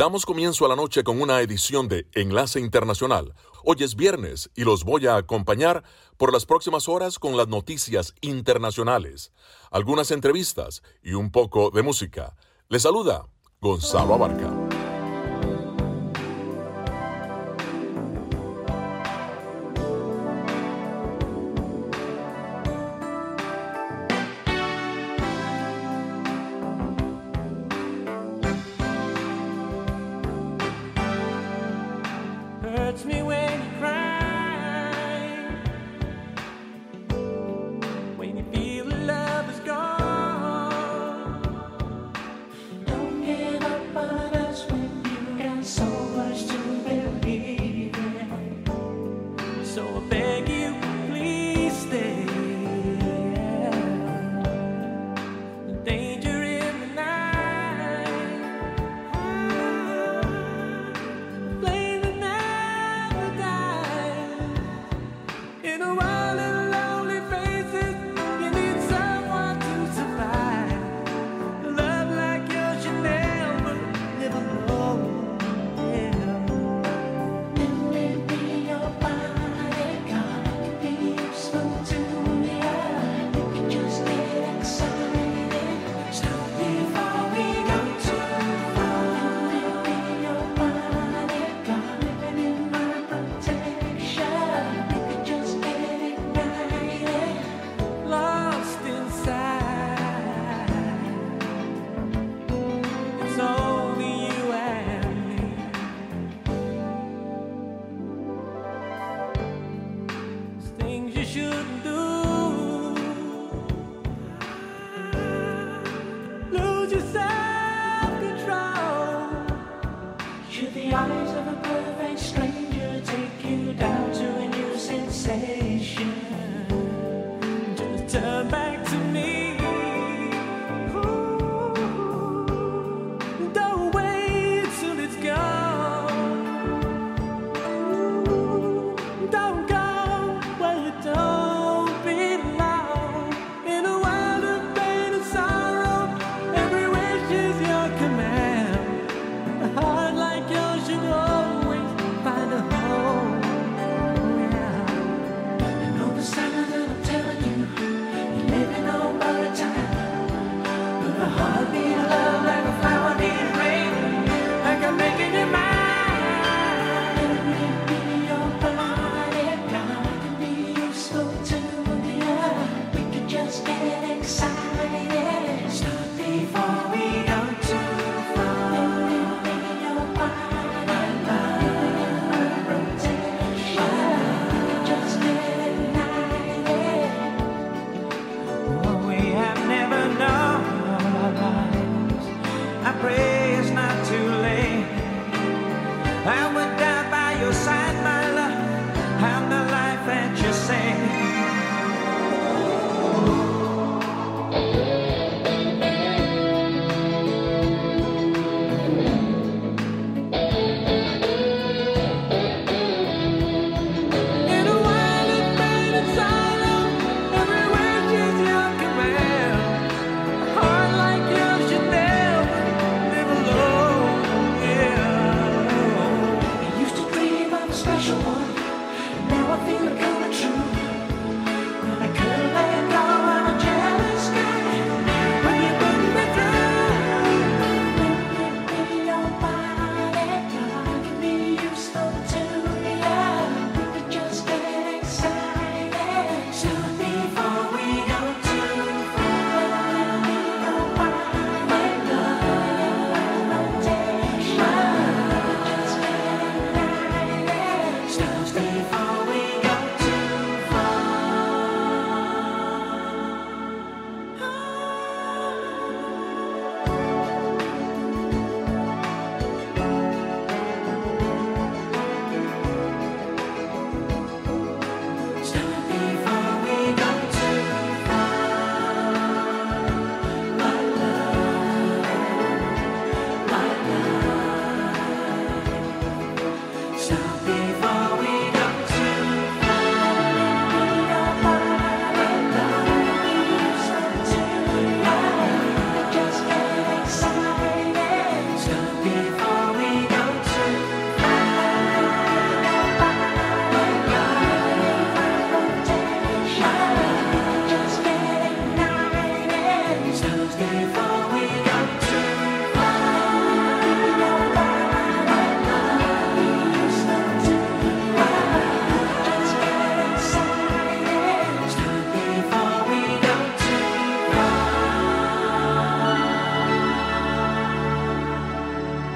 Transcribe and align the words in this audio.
Damos 0.00 0.24
comienzo 0.24 0.64
a 0.64 0.68
la 0.70 0.76
noche 0.76 1.04
con 1.04 1.20
una 1.20 1.42
edición 1.42 1.86
de 1.86 2.06
Enlace 2.14 2.58
Internacional. 2.58 3.34
Hoy 3.64 3.76
es 3.80 3.96
viernes 3.96 4.48
y 4.56 4.64
los 4.64 4.82
voy 4.82 5.06
a 5.06 5.16
acompañar 5.16 5.84
por 6.16 6.32
las 6.32 6.46
próximas 6.46 6.88
horas 6.88 7.18
con 7.18 7.36
las 7.36 7.48
noticias 7.48 8.14
internacionales, 8.22 9.30
algunas 9.70 10.10
entrevistas 10.10 10.82
y 11.02 11.12
un 11.12 11.30
poco 11.30 11.70
de 11.70 11.82
música. 11.82 12.34
Les 12.70 12.80
saluda 12.80 13.26
Gonzalo 13.60 14.14
Abarca. 14.14 14.59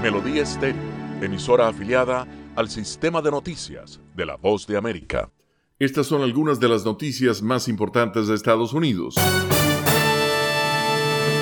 Melodía 0.05 0.43
Estéreo, 0.43 0.83
emisora 1.23 1.67
afiliada 1.67 2.29
al 2.57 2.69
sistema 2.69 3.23
de 3.23 3.31
noticias 3.31 4.03
de 4.15 4.27
la 4.27 4.37
Voz 4.37 4.67
de 4.67 4.77
América. 4.77 5.33
Estas 5.79 6.09
son 6.09 6.21
algunas 6.21 6.61
de 6.61 6.69
las 6.69 6.85
noticias 6.85 7.41
más 7.41 7.69
importantes 7.69 8.29
de 8.29 8.35
Estados 8.35 8.75
Unidos. 8.75 9.15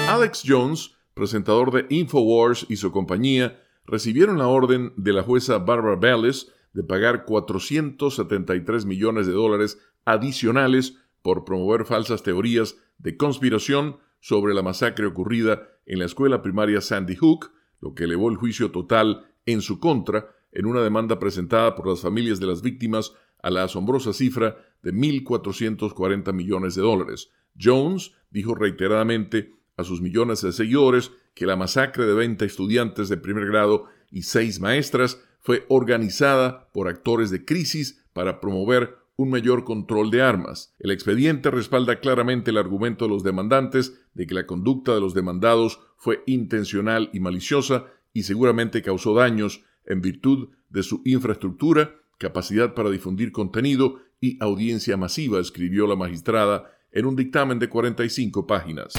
Alex 0.07 0.45
Jones, 0.47 0.95
presentador 1.13 1.73
de 1.73 1.93
Infowars 1.93 2.65
y 2.69 2.77
su 2.77 2.93
compañía, 2.93 3.61
recibieron 3.85 4.39
la 4.39 4.47
orden 4.47 4.93
de 4.97 5.13
la 5.13 5.25
jueza 5.25 5.59
Barbara 5.59 5.97
Bellis 5.97 6.53
de 6.73 6.85
pagar 6.85 7.25
473 7.25 8.87
millones 8.87 9.27
de 9.27 9.33
dólares 9.33 9.81
adicionales 10.05 10.99
por 11.23 11.45
promover 11.45 11.85
falsas 11.85 12.23
teorías 12.23 12.77
de 12.99 13.17
conspiración 13.17 13.97
sobre 14.21 14.55
la 14.55 14.63
masacre 14.63 15.07
ocurrida 15.07 15.67
en 15.85 15.99
la 15.99 16.05
escuela 16.05 16.43
primaria 16.43 16.81
Sandy 16.81 17.17
Hook, 17.17 17.51
lo 17.83 17.95
que 17.95 18.05
elevó 18.05 18.31
el 18.31 18.37
juicio 18.37 18.71
total 18.71 19.27
en 19.45 19.61
su 19.61 19.79
contra 19.79 20.35
en 20.53 20.67
una 20.67 20.81
demanda 20.81 21.19
presentada 21.19 21.75
por 21.75 21.89
las 21.89 22.01
familias 22.01 22.41
de 22.41 22.47
las 22.47 22.63
víctimas 22.63 23.13
a 23.43 23.51
la 23.51 23.65
asombrosa 23.65 24.13
cifra 24.13 24.57
de 24.83 24.95
1.440 24.95 26.33
millones 26.33 26.75
de 26.75 26.83
dólares. 26.83 27.31
Jones 27.61 28.13
dijo 28.31 28.55
reiteradamente 28.55 29.53
a 29.77 29.85
sus 29.85 30.01
millones 30.01 30.43
de 30.43 30.53
seguidores 30.53 31.11
que 31.35 31.47
la 31.47 31.57
masacre 31.57 32.07
de 32.07 32.15
20 32.15 32.45
estudiantes 32.45 33.09
de 33.09 33.17
primer 33.17 33.47
grado 33.47 33.87
y 34.11 34.23
seis 34.23 34.61
maestras 34.61 35.21
fue 35.41 35.67
organizada 35.69 36.71
por 36.73 36.89
actores 36.89 37.31
de 37.31 37.45
crisis 37.45 38.05
para 38.13 38.41
promover 38.41 39.02
un 39.17 39.31
mayor 39.31 39.65
control 39.65 40.11
de 40.11 40.23
armas. 40.23 40.75
El 40.79 40.91
expediente 40.91 41.51
respalda 41.51 42.01
claramente 42.01 42.51
el 42.51 42.59
argumento 42.59 43.05
de 43.05 43.11
los 43.11 43.23
demandantes 43.23 44.01
de 44.15 44.27
que 44.27 44.35
la 44.35 44.47
conducta 44.47 44.95
de 44.95 45.01
los 45.01 45.15
demandados 45.15 45.81
fue 45.97 46.23
intencional 46.27 47.11
y 47.13 47.21
maliciosa 47.21 47.87
y 48.13 48.25
seguramente 48.25 48.83
causó 48.83 49.15
daños 49.15 49.65
en 49.85 50.01
virtud 50.01 50.49
de 50.69 50.83
su 50.83 51.03
infraestructura, 51.05 51.97
capacidad 52.19 52.75
para 52.75 52.91
difundir 52.91 53.33
contenido 53.33 54.01
y 54.21 54.43
audiencia 54.43 54.97
masiva, 54.97 55.41
escribió 55.41 55.87
la 55.87 55.97
magistrada 55.97 56.71
en 56.93 57.07
un 57.07 57.17
dictamen 57.17 57.59
de 57.59 57.69
45 57.69 58.47
páginas. 58.47 58.95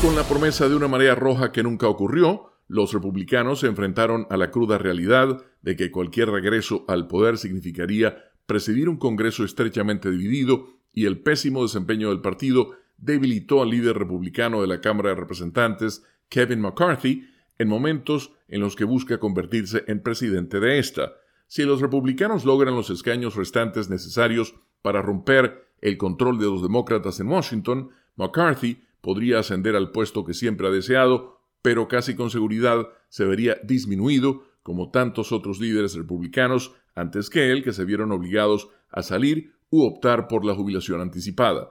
Con 0.00 0.16
la 0.16 0.22
promesa 0.22 0.68
de 0.68 0.76
una 0.76 0.88
marea 0.88 1.14
roja 1.14 1.50
que 1.50 1.62
nunca 1.62 1.88
ocurrió, 1.88 2.52
los 2.68 2.92
republicanos 2.92 3.60
se 3.60 3.66
enfrentaron 3.66 4.26
a 4.30 4.36
la 4.36 4.50
cruda 4.50 4.78
realidad 4.78 5.42
de 5.64 5.76
que 5.76 5.90
cualquier 5.90 6.28
regreso 6.28 6.84
al 6.88 7.08
poder 7.08 7.38
significaría 7.38 8.30
presidir 8.44 8.90
un 8.90 8.98
Congreso 8.98 9.44
estrechamente 9.44 10.10
dividido 10.10 10.68
y 10.92 11.06
el 11.06 11.20
pésimo 11.20 11.62
desempeño 11.62 12.10
del 12.10 12.20
partido 12.20 12.72
debilitó 12.98 13.62
al 13.62 13.70
líder 13.70 13.96
republicano 13.98 14.60
de 14.60 14.66
la 14.66 14.82
Cámara 14.82 15.08
de 15.08 15.14
Representantes, 15.16 16.04
Kevin 16.28 16.60
McCarthy, 16.60 17.26
en 17.58 17.68
momentos 17.68 18.32
en 18.46 18.60
los 18.60 18.76
que 18.76 18.84
busca 18.84 19.18
convertirse 19.18 19.84
en 19.86 20.02
presidente 20.02 20.60
de 20.60 20.78
esta. 20.78 21.14
Si 21.46 21.64
los 21.64 21.80
republicanos 21.80 22.44
logran 22.44 22.74
los 22.74 22.90
escaños 22.90 23.34
restantes 23.34 23.88
necesarios 23.88 24.54
para 24.82 25.00
romper 25.00 25.66
el 25.80 25.96
control 25.96 26.38
de 26.38 26.44
los 26.44 26.62
demócratas 26.62 27.20
en 27.20 27.28
Washington, 27.28 27.88
McCarthy 28.16 28.82
podría 29.00 29.38
ascender 29.38 29.76
al 29.76 29.92
puesto 29.92 30.26
que 30.26 30.34
siempre 30.34 30.66
ha 30.66 30.70
deseado, 30.70 31.40
pero 31.62 31.88
casi 31.88 32.14
con 32.14 32.28
seguridad 32.28 32.86
se 33.08 33.24
vería 33.24 33.56
disminuido, 33.62 34.44
como 34.64 34.90
tantos 34.90 35.30
otros 35.30 35.60
líderes 35.60 35.94
republicanos 35.94 36.74
antes 36.96 37.30
que 37.30 37.52
él 37.52 37.62
que 37.62 37.72
se 37.72 37.84
vieron 37.84 38.10
obligados 38.10 38.70
a 38.88 39.02
salir 39.02 39.52
u 39.70 39.84
optar 39.84 40.26
por 40.26 40.44
la 40.44 40.54
jubilación 40.54 41.00
anticipada. 41.00 41.68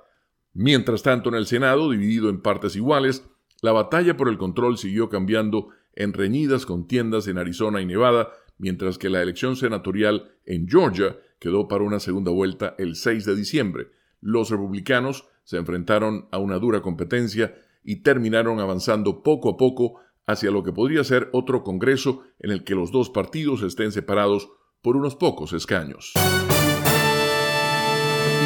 Mientras 0.53 1.01
tanto, 1.01 1.29
en 1.29 1.35
el 1.35 1.47
Senado, 1.47 1.89
dividido 1.89 2.29
en 2.29 2.41
partes 2.41 2.75
iguales, 2.75 3.27
la 3.61 3.71
batalla 3.71 4.15
por 4.15 4.29
el 4.29 4.37
control 4.37 4.77
siguió 4.77 5.09
cambiando 5.09 5.69
en 5.95 6.13
reñidas 6.13 6.65
contiendas 6.65 7.27
en 7.27 7.39
Arizona 7.39 7.81
y 7.81 7.85
Nevada, 7.85 8.29
mientras 8.59 8.99
que 8.99 9.09
la 9.09 9.23
elección 9.23 9.55
senatorial 9.55 10.31
en 10.45 10.67
Georgia 10.67 11.17
quedó 11.39 11.67
para 11.67 11.83
una 11.83 11.99
segunda 11.99 12.31
vuelta 12.31 12.75
el 12.77 12.95
6 12.95 13.25
de 13.25 13.35
diciembre. 13.35 13.87
Los 14.21 14.51
republicanos 14.51 15.27
se 15.43 15.57
enfrentaron 15.57 16.27
a 16.31 16.37
una 16.37 16.59
dura 16.59 16.81
competencia 16.81 17.55
y 17.83 18.03
terminaron 18.03 18.59
avanzando 18.59 19.23
poco 19.23 19.49
a 19.49 19.57
poco 19.57 19.99
hacia 20.25 20.51
lo 20.51 20.63
que 20.63 20.71
podría 20.71 21.03
ser 21.03 21.29
otro 21.33 21.63
Congreso 21.63 22.23
en 22.39 22.51
el 22.51 22.63
que 22.63 22.75
los 22.75 22.91
dos 22.91 23.09
partidos 23.09 23.61
estén 23.61 23.91
separados 23.91 24.49
por 24.81 24.95
unos 24.95 25.15
pocos 25.15 25.53
escaños. 25.53 26.13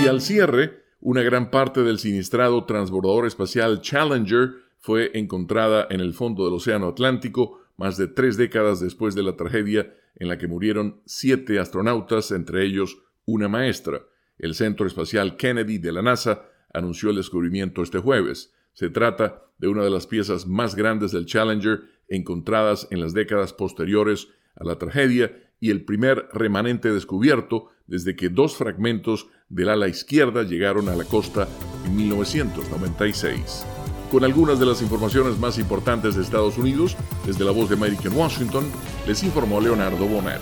Y 0.03 0.07
al 0.07 0.21
cierre, 0.21 0.83
una 0.99 1.21
gran 1.21 1.51
parte 1.51 1.83
del 1.83 1.99
siniestrado 1.99 2.65
transbordador 2.65 3.25
espacial 3.25 3.81
Challenger 3.81 4.51
fue 4.77 5.11
encontrada 5.15 5.87
en 5.89 5.99
el 5.99 6.13
fondo 6.13 6.45
del 6.45 6.53
Océano 6.53 6.87
Atlántico 6.87 7.59
más 7.77 7.97
de 7.97 8.07
tres 8.07 8.37
décadas 8.37 8.79
después 8.79 9.15
de 9.15 9.23
la 9.23 9.35
tragedia 9.35 9.93
en 10.15 10.27
la 10.27 10.37
que 10.37 10.47
murieron 10.47 11.01
siete 11.05 11.59
astronautas, 11.59 12.31
entre 12.31 12.65
ellos 12.65 12.97
una 13.25 13.47
maestra. 13.47 14.01
El 14.39 14.55
Centro 14.55 14.87
Espacial 14.87 15.37
Kennedy 15.37 15.77
de 15.77 15.91
la 15.91 16.01
NASA 16.01 16.45
anunció 16.73 17.11
el 17.11 17.17
descubrimiento 17.17 17.83
este 17.83 17.99
jueves. 17.99 18.53
Se 18.77 18.91
trata 18.91 19.41
de 19.57 19.69
una 19.69 19.83
de 19.83 19.89
las 19.89 20.05
piezas 20.05 20.45
más 20.45 20.75
grandes 20.75 21.11
del 21.11 21.25
Challenger 21.25 21.85
encontradas 22.09 22.87
en 22.91 23.01
las 23.01 23.11
décadas 23.11 23.51
posteriores 23.51 24.27
a 24.55 24.63
la 24.65 24.77
tragedia 24.77 25.35
y 25.59 25.71
el 25.71 25.83
primer 25.83 26.29
remanente 26.31 26.91
descubierto 26.91 27.69
desde 27.87 28.15
que 28.15 28.29
dos 28.29 28.55
fragmentos 28.55 29.29
del 29.49 29.69
ala 29.69 29.87
izquierda 29.87 30.43
llegaron 30.43 30.89
a 30.89 30.95
la 30.95 31.05
costa 31.05 31.47
en 31.87 31.95
1996. 31.95 33.65
Con 34.11 34.23
algunas 34.23 34.59
de 34.59 34.67
las 34.67 34.83
informaciones 34.83 35.39
más 35.39 35.57
importantes 35.57 36.15
de 36.15 36.21
Estados 36.21 36.59
Unidos, 36.59 36.95
desde 37.25 37.45
la 37.45 37.51
voz 37.51 37.69
de 37.69 37.77
América 37.77 38.09
en 38.09 38.15
Washington, 38.15 38.65
les 39.07 39.23
informó 39.23 39.59
Leonardo 39.59 40.05
Bonet. 40.05 40.41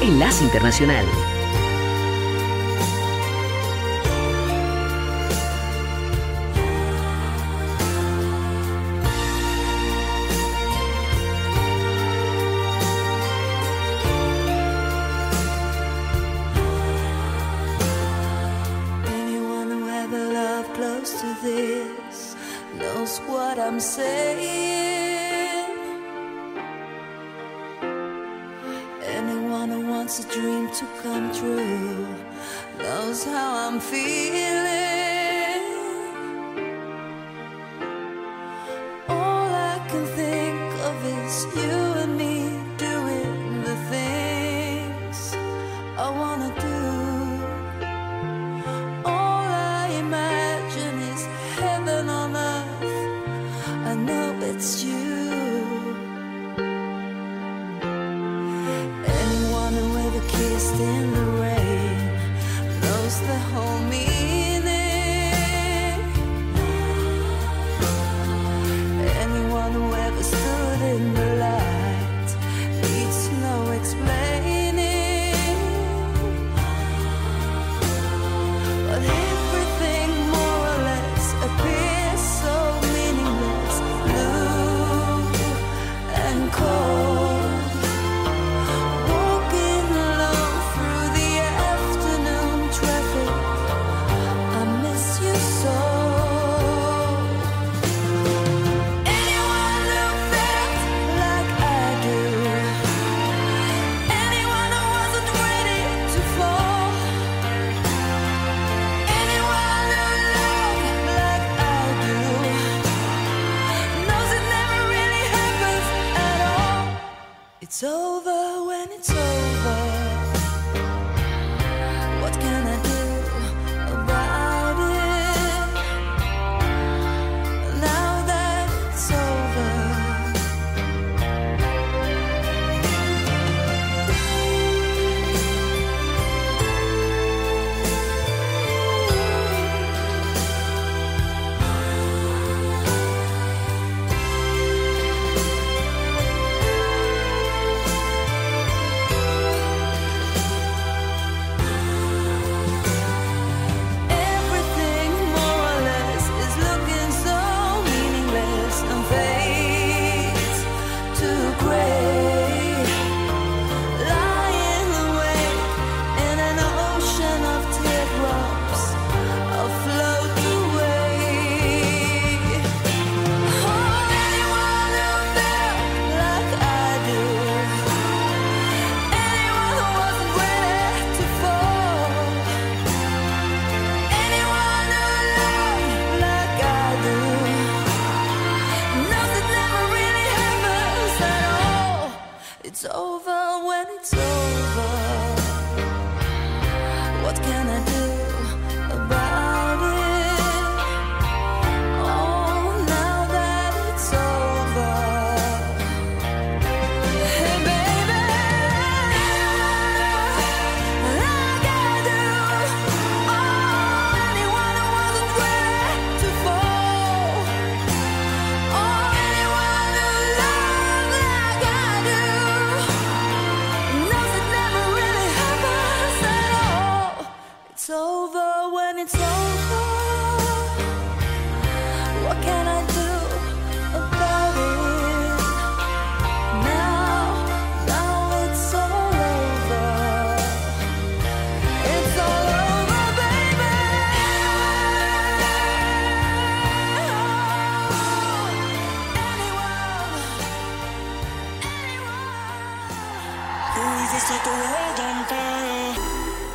Enlace 0.00 0.42
Internacional. 0.42 1.04
I'm 23.66 23.80
saying. 23.80 24.44
Anyone 29.02 29.70
who 29.70 29.86
wants 29.88 30.22
a 30.22 30.28
dream 30.28 30.70
to 30.70 30.86
come 31.02 31.32
true 31.32 32.06
knows 32.78 33.24
how 33.24 33.68
I'm 33.68 33.80
feeling. 33.80 35.13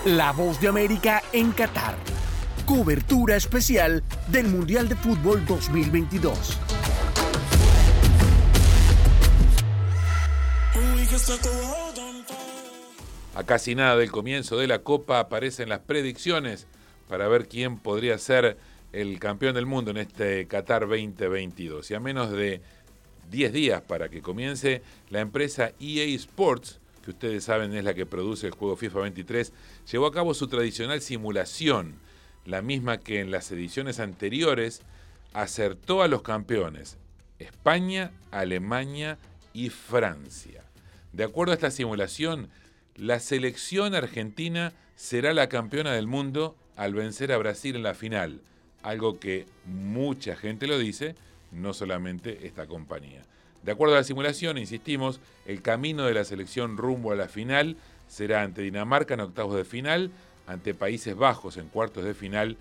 La 0.06 0.32
voz 0.32 0.60
de 0.62 0.68
América 0.68 1.22
en 1.34 1.52
Qatar. 1.52 1.96
Cobertura 2.66 3.36
especial 3.36 4.04
del 4.28 4.48
Mundial 4.48 4.88
de 4.88 4.96
Fútbol 4.96 5.46
2022. 5.46 6.58
A 13.36 13.44
casi 13.44 13.76
nada 13.76 13.98
del 13.98 14.12
comienzo 14.12 14.58
de 14.58 14.68
la 14.68 14.80
Copa 14.80 15.20
aparecen 15.20 15.70
las 15.70 15.80
predicciones 15.80 16.68
para 17.08 17.28
ver 17.28 17.48
quién 17.48 17.78
podría 17.78 18.18
ser 18.18 18.58
el 18.94 19.20
campeón 19.20 19.56
del 19.56 19.66
mundo 19.66 19.92
en 19.92 19.98
este 19.98 20.48
Qatar 20.48 20.88
2022. 20.88 21.92
Y 21.92 21.94
a 21.94 22.00
menos 22.00 22.32
de 22.32 22.62
10 23.30 23.54
días 23.54 23.82
para 23.82 24.10
que 24.10 24.22
comience, 24.22 24.82
la 25.10 25.20
empresa 25.20 25.72
EA 25.80 26.06
Sports, 26.16 26.79
que 27.00 27.12
ustedes 27.12 27.44
saben 27.44 27.74
es 27.76 27.84
la 27.84 27.94
que 27.94 28.06
produce 28.06 28.48
el 28.48 28.54
juego 28.54 28.76
FIFA 28.76 29.00
23, 29.00 29.54
llevó 29.92 30.08
a 30.08 30.12
cabo 30.12 30.34
su 30.34 30.48
tradicional 30.48 31.02
simulación, 31.02 31.96
la 32.46 32.62
misma 32.62 33.00
que 33.00 33.20
en 33.20 33.32
las 33.32 33.52
ediciones 33.52 34.00
anteriores 34.00 34.82
acertó 35.34 36.02
a 36.02 36.08
los 36.08 36.22
campeones, 36.22 36.98
España, 37.38 38.12
Alemania 38.32 39.18
y 39.54 39.70
Francia. 39.70 40.64
De 41.14 41.24
acuerdo 41.24 41.52
a 41.52 41.56
esta 41.56 41.72
simulación, 41.72 42.50
la 42.96 43.20
selección 43.20 43.96
argentina 43.96 44.74
será 44.96 45.34
la 45.34 45.50
campeona 45.50 45.94
del 45.94 46.08
mundo 46.08 46.56
al 46.76 46.94
vencer 46.94 47.32
a 47.32 47.38
Brasil 47.38 47.76
en 47.76 47.84
la 47.84 47.94
final, 47.94 48.42
algo 48.84 49.20
que 49.20 49.46
mucha 49.66 50.36
gente 50.36 50.68
lo 50.68 50.78
dice, 50.78 51.16
no 51.52 51.74
solamente 51.74 52.46
esta 52.48 52.68
compañía. 52.68 53.24
De 53.64 53.72
acuerdo 53.72 53.96
a 53.96 54.00
la 54.00 54.04
simulación, 54.04 54.58
insistimos, 54.58 55.20
el 55.46 55.62
camino 55.62 56.06
de 56.06 56.14
la 56.14 56.24
selección 56.24 56.78
rumbo 56.78 57.12
a 57.12 57.16
la 57.16 57.28
final 57.28 57.78
será 58.08 58.42
ante 58.42 58.62
Dinamarca 58.62 59.14
en 59.14 59.20
octavos 59.20 59.56
de 59.56 59.66
final, 59.66 60.12
ante 60.48 60.74
Países 60.74 61.16
Bajos 61.16 61.58
en 61.58 61.68
cuartos 61.68 62.04
de 62.04 62.14
final 62.14 62.58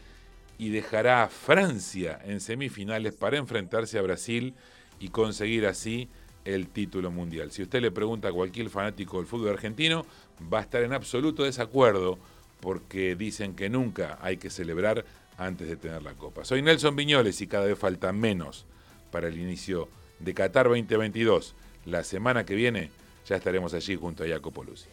y 0.59 0.71
dejará 0.71 1.23
a 1.23 1.28
Francia 1.28 2.21
en 2.25 2.40
semifinales 2.40 3.14
para 3.14 3.38
enfrentarse 3.38 3.99
a 3.99 4.02
Brasil 4.02 4.55
y 4.99 5.09
conseguir 5.09 5.67
así 5.67 6.09
el 6.45 6.69
título 6.69 7.11
mundial. 7.11 7.52
Si 7.52 7.62
usted 7.62 7.81
le 7.81 7.90
pregunta 7.90 8.28
a 8.28 8.33
cualquier 8.33 8.69
fanático 8.69 9.19
del 9.19 9.26
fútbol 9.26 9.50
argentino, 9.50 10.05
va 10.52 10.59
a 10.59 10.62
estar 10.62 10.83
en 10.83 10.93
absoluto 10.93 11.45
desacuerdo 11.45 12.19
porque 12.61 13.14
dicen 13.14 13.55
que 13.55 13.71
nunca 13.71 14.19
hay 14.21 14.37
que 14.37 14.50
celebrar 14.50 15.05
antes 15.37 15.69
de 15.69 15.76
tener 15.76 16.02
la 16.02 16.14
copa. 16.14 16.45
Soy 16.45 16.61
Nelson 16.62 16.97
Viñoles 16.97 17.40
y 17.40 17.47
cada 17.47 17.67
vez 17.67 17.78
falta 17.78 18.12
menos 18.12 18.67
para 19.12 19.28
el 19.28 19.38
inicio 19.38 19.88
de 20.20 20.34
Qatar 20.34 20.68
2022. 20.68 21.54
La 21.87 22.04
semana 22.04 22.44
que 22.44 22.54
viene 22.54 22.90
ya 23.26 23.37
estaremos 23.37 23.75
allí 23.75 23.96
junto 23.96 24.25
a 24.25 24.28
Jacopo 24.28 24.64
Luzzi. 24.64 24.88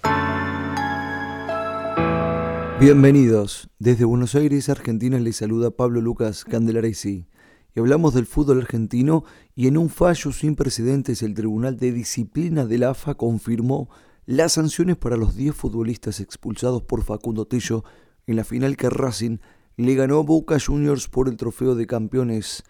Bienvenidos. 2.79 3.69
Desde 3.79 4.03
Buenos 4.03 4.35
Aires, 4.35 4.67
Argentina, 4.67 5.17
les 5.17 5.37
saluda 5.37 5.71
Pablo 5.71 6.01
Lucas 6.01 6.43
Candelaresi. 6.43 7.25
Y 7.73 7.79
hablamos 7.79 8.13
del 8.13 8.25
fútbol 8.25 8.61
argentino 8.61 9.23
y 9.55 9.67
en 9.67 9.77
un 9.77 9.89
fallo 9.89 10.31
sin 10.31 10.55
precedentes 10.55 11.23
el 11.23 11.33
Tribunal 11.33 11.77
de 11.77 11.91
Disciplina 11.91 12.65
de 12.65 12.77
la 12.77 12.89
AFA 12.89 13.15
confirmó 13.15 13.89
las 14.25 14.53
sanciones 14.53 14.97
para 14.97 15.17
los 15.17 15.35
10 15.35 15.55
futbolistas 15.55 16.19
expulsados 16.19 16.83
por 16.83 17.03
Facundo 17.03 17.45
Tello 17.45 17.83
en 18.27 18.35
la 18.35 18.43
final 18.43 18.75
que 18.75 18.89
Racing 18.89 19.37
le 19.77 19.95
ganó 19.95 20.19
a 20.19 20.23
Boca 20.23 20.57
Juniors 20.59 21.07
por 21.07 21.27
el 21.27 21.37
trofeo 21.37 21.75
de 21.75 21.87
campeones. 21.87 22.63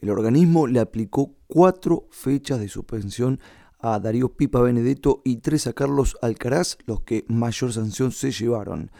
El 0.00 0.08
organismo 0.08 0.66
le 0.66 0.80
aplicó 0.80 1.34
cuatro 1.46 2.08
fechas 2.10 2.58
de 2.58 2.68
suspensión 2.68 3.38
a 3.78 3.98
Darío 3.98 4.34
Pipa 4.34 4.60
Benedetto 4.60 5.20
y 5.24 5.36
tres 5.38 5.66
a 5.66 5.74
Carlos 5.74 6.16
Alcaraz, 6.22 6.78
los 6.86 7.02
que 7.02 7.24
mayor 7.28 7.72
sanción 7.72 8.10
se 8.10 8.30
llevaron. 8.30 8.90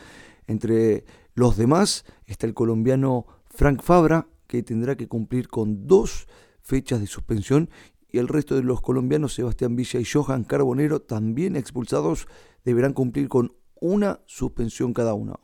Entre 0.47 1.05
los 1.35 1.57
demás 1.57 2.05
está 2.27 2.47
el 2.47 2.53
colombiano 2.53 3.27
Frank 3.49 3.83
Fabra, 3.83 4.27
que 4.47 4.63
tendrá 4.63 4.97
que 4.97 5.09
cumplir 5.09 5.49
con 5.49 5.87
dos 5.87 6.27
fechas 6.61 7.01
de 7.01 7.07
suspensión, 7.07 7.71
y 8.13 8.19
el 8.19 8.29
resto 8.29 8.57
de 8.57 8.63
los 8.63 8.83
colombianos, 8.83 9.35
Sebastián 9.35 9.77
Villa 9.77 10.01
y 10.01 10.05
Johan 10.05 10.45
Carbonero, 10.45 11.01
también 11.01 11.57
expulsados, 11.57 12.27
deberán 12.65 12.93
cumplir 12.93 13.29
con 13.29 13.53
una 13.81 14.21
suspensión 14.27 14.93
cada 14.93 15.15
uno. 15.15 15.41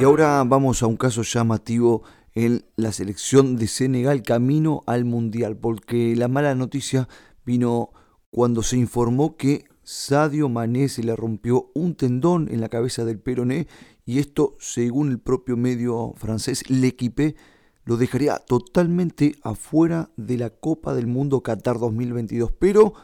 Y 0.00 0.04
ahora 0.04 0.42
vamos 0.44 0.82
a 0.82 0.86
un 0.86 0.96
caso 0.96 1.22
llamativo 1.22 2.02
en 2.34 2.64
la 2.76 2.92
selección 2.92 3.56
de 3.56 3.66
Senegal 3.66 4.22
camino 4.22 4.82
al 4.86 5.04
Mundial, 5.04 5.56
porque 5.56 6.16
la 6.16 6.28
mala 6.28 6.54
noticia 6.54 7.08
vino 7.44 7.90
cuando 8.30 8.62
se 8.62 8.76
informó 8.78 9.36
que 9.36 9.64
Sadio 9.82 10.48
Mané 10.48 10.88
se 10.88 11.02
le 11.02 11.16
rompió 11.16 11.70
un 11.74 11.94
tendón 11.94 12.48
en 12.50 12.60
la 12.60 12.68
cabeza 12.68 13.04
del 13.04 13.18
peroné 13.18 13.66
y 14.04 14.18
esto, 14.18 14.56
según 14.58 15.10
el 15.10 15.18
propio 15.18 15.56
medio 15.56 16.14
francés, 16.16 16.68
L'Equipe, 16.68 17.36
lo 17.84 17.96
dejaría 17.96 18.38
totalmente 18.38 19.36
afuera 19.42 20.10
de 20.16 20.38
la 20.38 20.50
Copa 20.50 20.94
del 20.94 21.06
Mundo 21.06 21.42
Qatar 21.42 21.78
2022. 21.78 22.52
Pero 22.52 22.94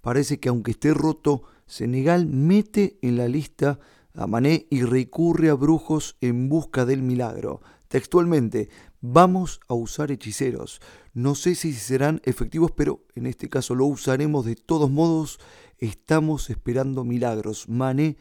parece 0.00 0.38
que 0.40 0.48
aunque 0.48 0.72
esté 0.72 0.94
roto, 0.94 1.42
Senegal 1.66 2.26
mete 2.26 2.98
en 3.02 3.16
la 3.16 3.28
lista 3.28 3.78
a 4.14 4.26
Mané 4.26 4.66
y 4.70 4.82
recurre 4.82 5.50
a 5.50 5.54
brujos 5.54 6.16
en 6.20 6.48
busca 6.48 6.84
del 6.84 7.02
milagro. 7.02 7.60
Textualmente, 7.88 8.68
vamos 9.00 9.60
a 9.68 9.74
usar 9.74 10.10
hechiceros. 10.10 10.80
No 11.12 11.34
sé 11.34 11.54
si 11.54 11.72
serán 11.72 12.20
efectivos, 12.24 12.72
pero 12.72 13.04
en 13.14 13.26
este 13.26 13.48
caso 13.48 13.74
lo 13.74 13.86
usaremos 13.86 14.44
de 14.44 14.56
todos 14.56 14.90
modos. 14.90 15.38
Estamos 15.78 16.50
esperando 16.50 17.04
milagros. 17.04 17.68
Mané 17.68 18.16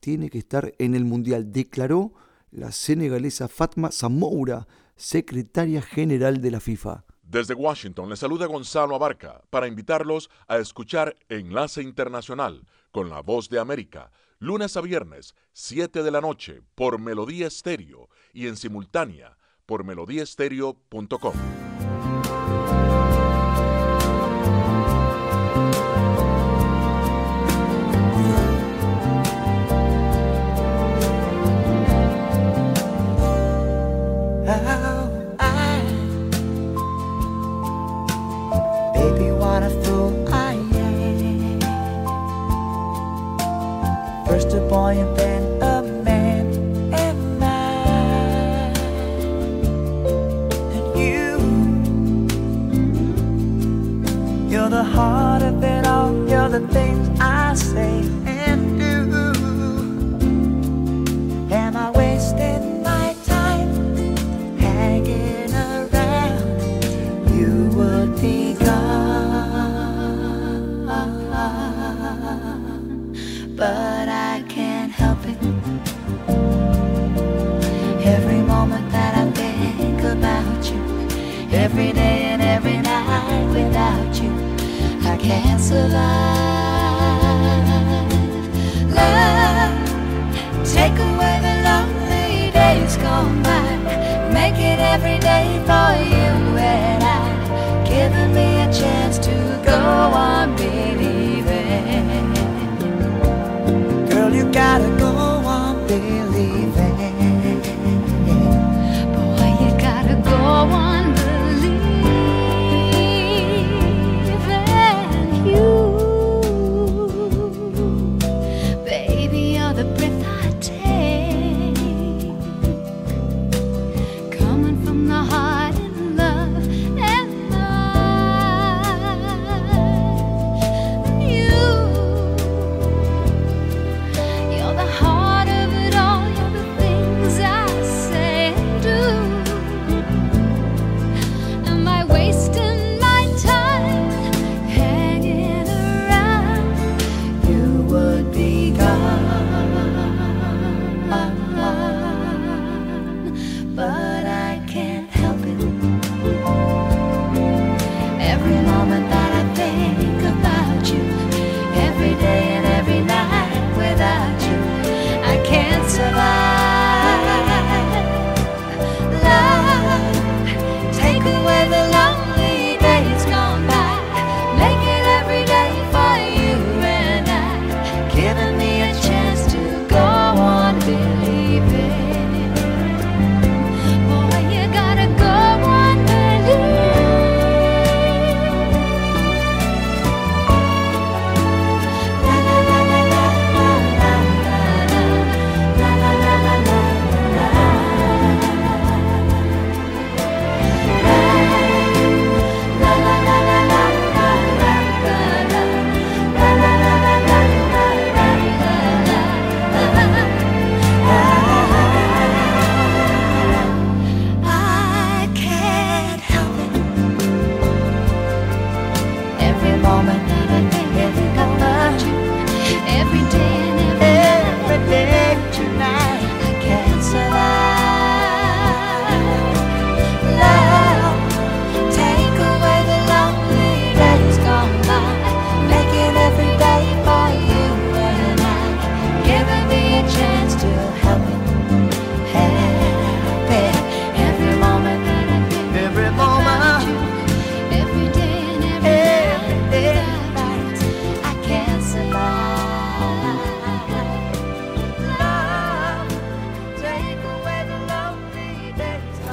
tiene 0.00 0.30
que 0.30 0.38
estar 0.38 0.74
en 0.78 0.94
el 0.94 1.04
Mundial, 1.04 1.52
declaró 1.52 2.14
la 2.50 2.72
senegalesa 2.72 3.48
Fatma 3.48 3.92
Zamoura, 3.92 4.66
secretaria 4.96 5.82
general 5.82 6.40
de 6.40 6.50
la 6.50 6.60
FIFA. 6.60 7.04
Desde 7.22 7.54
Washington 7.54 8.08
le 8.08 8.16
saluda 8.16 8.46
Gonzalo 8.46 8.96
Abarca 8.96 9.42
para 9.50 9.68
invitarlos 9.68 10.30
a 10.48 10.58
escuchar 10.58 11.16
Enlace 11.28 11.80
Internacional 11.80 12.66
con 12.90 13.08
la 13.08 13.20
voz 13.20 13.48
de 13.48 13.60
América, 13.60 14.10
lunes 14.40 14.76
a 14.76 14.80
viernes, 14.80 15.36
7 15.52 16.02
de 16.02 16.10
la 16.10 16.20
noche, 16.20 16.60
por 16.74 16.98
Melodía 16.98 17.46
Estéreo 17.46 18.08
y 18.32 18.46
en 18.46 18.56
simultánea 18.56 19.36
por 19.66 19.84
melodíaestéreo.com. 19.84 21.69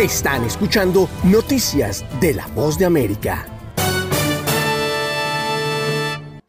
Están 0.08 0.44
escuchando 0.46 1.10
Noticias 1.26 2.06
de 2.22 2.34
la 2.34 2.48
Voz 2.56 2.80
de 2.80 2.86
América. 2.86 3.46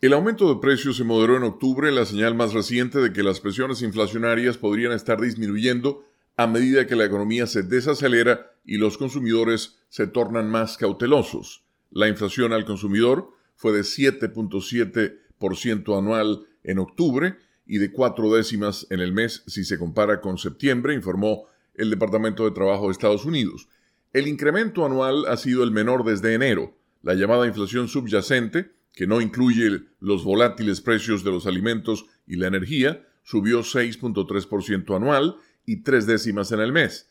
El 0.00 0.12
aumento 0.12 0.54
de 0.54 0.60
precios 0.60 0.96
se 0.96 1.02
moderó 1.02 1.36
en 1.36 1.42
octubre, 1.42 1.90
la 1.90 2.04
señal 2.04 2.36
más 2.36 2.52
reciente 2.52 3.00
de 3.00 3.12
que 3.12 3.24
las 3.24 3.40
presiones 3.40 3.82
inflacionarias 3.82 4.58
podrían 4.58 4.92
estar 4.92 5.20
disminuyendo 5.20 6.04
a 6.36 6.46
medida 6.46 6.86
que 6.86 6.94
la 6.94 7.06
economía 7.06 7.48
se 7.48 7.64
desacelera 7.64 8.52
y 8.64 8.76
los 8.76 8.96
consumidores 8.96 9.80
se 9.88 10.06
tornan 10.06 10.48
más 10.48 10.76
cautelosos. 10.76 11.64
La 11.90 12.06
inflación 12.06 12.52
al 12.52 12.64
consumidor 12.64 13.32
fue 13.56 13.72
de 13.72 13.80
7.7% 13.80 15.98
anual 15.98 16.46
en 16.62 16.78
octubre 16.78 17.38
y 17.66 17.78
de 17.78 17.90
cuatro 17.90 18.32
décimas 18.32 18.86
en 18.90 19.00
el 19.00 19.12
mes 19.12 19.42
si 19.48 19.64
se 19.64 19.80
compara 19.80 20.20
con 20.20 20.38
septiembre, 20.38 20.94
informó 20.94 21.48
el 21.78 21.90
Departamento 21.90 22.44
de 22.44 22.50
Trabajo 22.50 22.86
de 22.86 22.92
Estados 22.92 23.24
Unidos. 23.24 23.68
El 24.12 24.26
incremento 24.26 24.84
anual 24.84 25.26
ha 25.26 25.36
sido 25.36 25.64
el 25.64 25.70
menor 25.70 26.04
desde 26.04 26.34
enero. 26.34 26.76
La 27.02 27.14
llamada 27.14 27.46
inflación 27.46 27.88
subyacente, 27.88 28.72
que 28.92 29.06
no 29.06 29.20
incluye 29.20 29.84
los 30.00 30.24
volátiles 30.24 30.80
precios 30.80 31.24
de 31.24 31.30
los 31.30 31.46
alimentos 31.46 32.06
y 32.26 32.36
la 32.36 32.48
energía, 32.48 33.06
subió 33.22 33.60
6.3% 33.60 34.96
anual 34.96 35.36
y 35.64 35.82
tres 35.82 36.06
décimas 36.06 36.50
en 36.52 36.60
el 36.60 36.72
mes. 36.72 37.08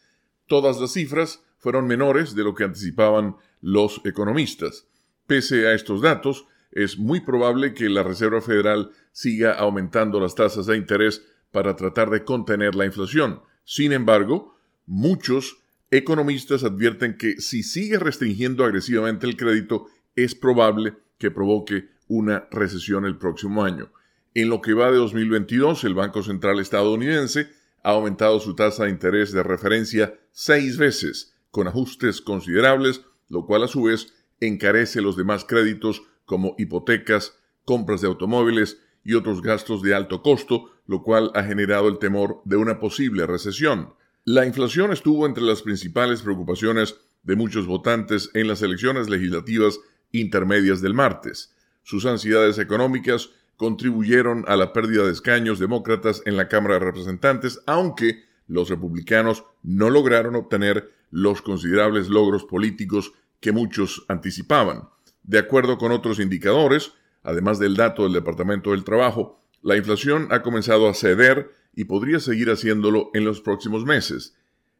Todas 0.48 0.82
las 0.82 0.94
cifras 0.94 1.44
fueron 1.58 1.88
menores 1.88 2.36
de 2.36 2.44
lo 2.44 2.56
que 2.56 2.64
anticipaban 2.64 3.36
los 3.62 4.02
economistas. 4.04 4.88
Pese 5.28 5.68
a 5.68 5.74
estos 5.74 6.02
datos, 6.02 6.46
es 6.72 6.98
muy 6.98 7.22
probable 7.22 7.74
que 7.74 7.90
la 7.90 8.04
Reserva 8.04 8.42
Federal 8.42 8.92
siga 9.12 9.54
aumentando 9.54 10.20
las 10.20 10.36
tasas 10.36 10.66
de 10.66 10.78
interés 10.78 11.26
para 11.52 11.76
tratar 11.76 12.10
de 12.10 12.24
contener 12.24 12.76
la 12.76 12.86
inflación. 12.86 13.42
Sin 13.64 13.92
embargo, 13.92 14.57
muchos 14.88 15.58
economistas 15.92 16.64
advierten 16.64 17.18
que 17.18 17.40
si 17.40 17.62
sigue 17.62 18.00
restringiendo 18.00 18.66
agresivamente 18.66 19.28
el 19.28 19.38
crédito, 19.38 19.88
es 20.16 20.34
probable 20.34 20.96
que 21.20 21.32
provoque 21.32 21.90
una 22.08 22.48
recesión 22.52 23.06
el 23.06 23.18
próximo 23.18 23.64
año. 23.64 23.92
En 24.34 24.50
lo 24.50 24.62
que 24.62 24.74
va 24.74 24.92
de 24.92 24.98
2022, 24.98 25.84
el 25.84 25.94
Banco 25.94 26.24
Central 26.24 26.60
estadounidense 26.60 27.50
ha 27.84 27.92
aumentado 27.92 28.40
su 28.40 28.56
tasa 28.56 28.86
de 28.86 28.90
interés 28.90 29.32
de 29.32 29.44
referencia 29.44 30.20
seis 30.32 30.78
veces, 30.78 31.34
con 31.52 31.68
ajustes 31.68 32.22
considerables, 32.22 33.02
lo 33.30 33.46
cual 33.46 33.64
a 33.64 33.68
su 33.68 33.84
vez 33.84 34.14
encarece 34.40 35.02
los 35.02 35.16
demás 35.16 35.46
créditos 35.46 36.04
como 36.26 36.56
hipotecas, 36.58 37.38
compras 37.66 38.02
de 38.02 38.08
automóviles 38.08 38.80
y 39.04 39.14
otros 39.14 39.42
gastos 39.42 39.82
de 39.82 39.96
alto 39.96 40.22
costo, 40.22 40.70
lo 40.86 41.02
cual 41.02 41.32
ha 41.34 41.44
generado 41.44 41.88
el 41.88 41.98
temor 41.98 42.42
de 42.46 42.58
una 42.58 42.80
posible 42.80 43.26
recesión. 43.26 43.94
La 44.30 44.46
inflación 44.46 44.92
estuvo 44.92 45.26
entre 45.26 45.46
las 45.46 45.62
principales 45.62 46.22
preocupaciones 46.22 46.98
de 47.24 47.38
muchos 47.38 47.66
votantes 47.66 48.30
en 48.34 48.50
las 48.50 48.62
elecciones 48.62 49.10
legislativas 49.10 49.80
intermedias 50.12 50.82
del 50.82 50.94
martes. 50.94 51.56
Sus 51.84 52.06
ansiedades 52.06 52.58
económicas 52.58 53.30
contribuyeron 53.56 54.44
a 54.50 54.58
la 54.58 54.74
pérdida 54.74 55.06
de 55.06 55.14
escaños 55.14 55.60
demócratas 55.60 56.24
en 56.26 56.36
la 56.36 56.50
Cámara 56.50 56.74
de 56.74 56.82
Representantes, 56.82 57.62
aunque 57.68 58.26
los 58.48 58.70
republicanos 58.70 59.46
no 59.64 59.90
lograron 59.90 60.36
obtener 60.36 60.92
los 61.10 61.42
considerables 61.42 62.10
logros 62.10 62.44
políticos 62.44 63.14
que 63.40 63.54
muchos 63.54 64.04
anticipaban. 64.10 64.90
De 65.24 65.40
acuerdo 65.40 65.78
con 65.78 65.94
otros 65.94 66.20
indicadores, 66.20 66.92
además 67.24 67.60
del 67.60 67.78
dato 67.78 68.04
del 68.04 68.12
Departamento 68.12 68.72
del 68.72 68.84
Trabajo, 68.84 69.42
la 69.62 69.78
inflación 69.78 70.28
ha 70.32 70.42
comenzado 70.42 70.90
a 70.90 70.94
ceder 70.94 71.56
y 71.78 71.86
podría 71.86 72.20
seguir 72.20 72.50
haciéndolo 72.50 73.12
en 73.14 73.24
los 73.24 73.40
próximos 73.40 73.86
meses. 73.86 74.36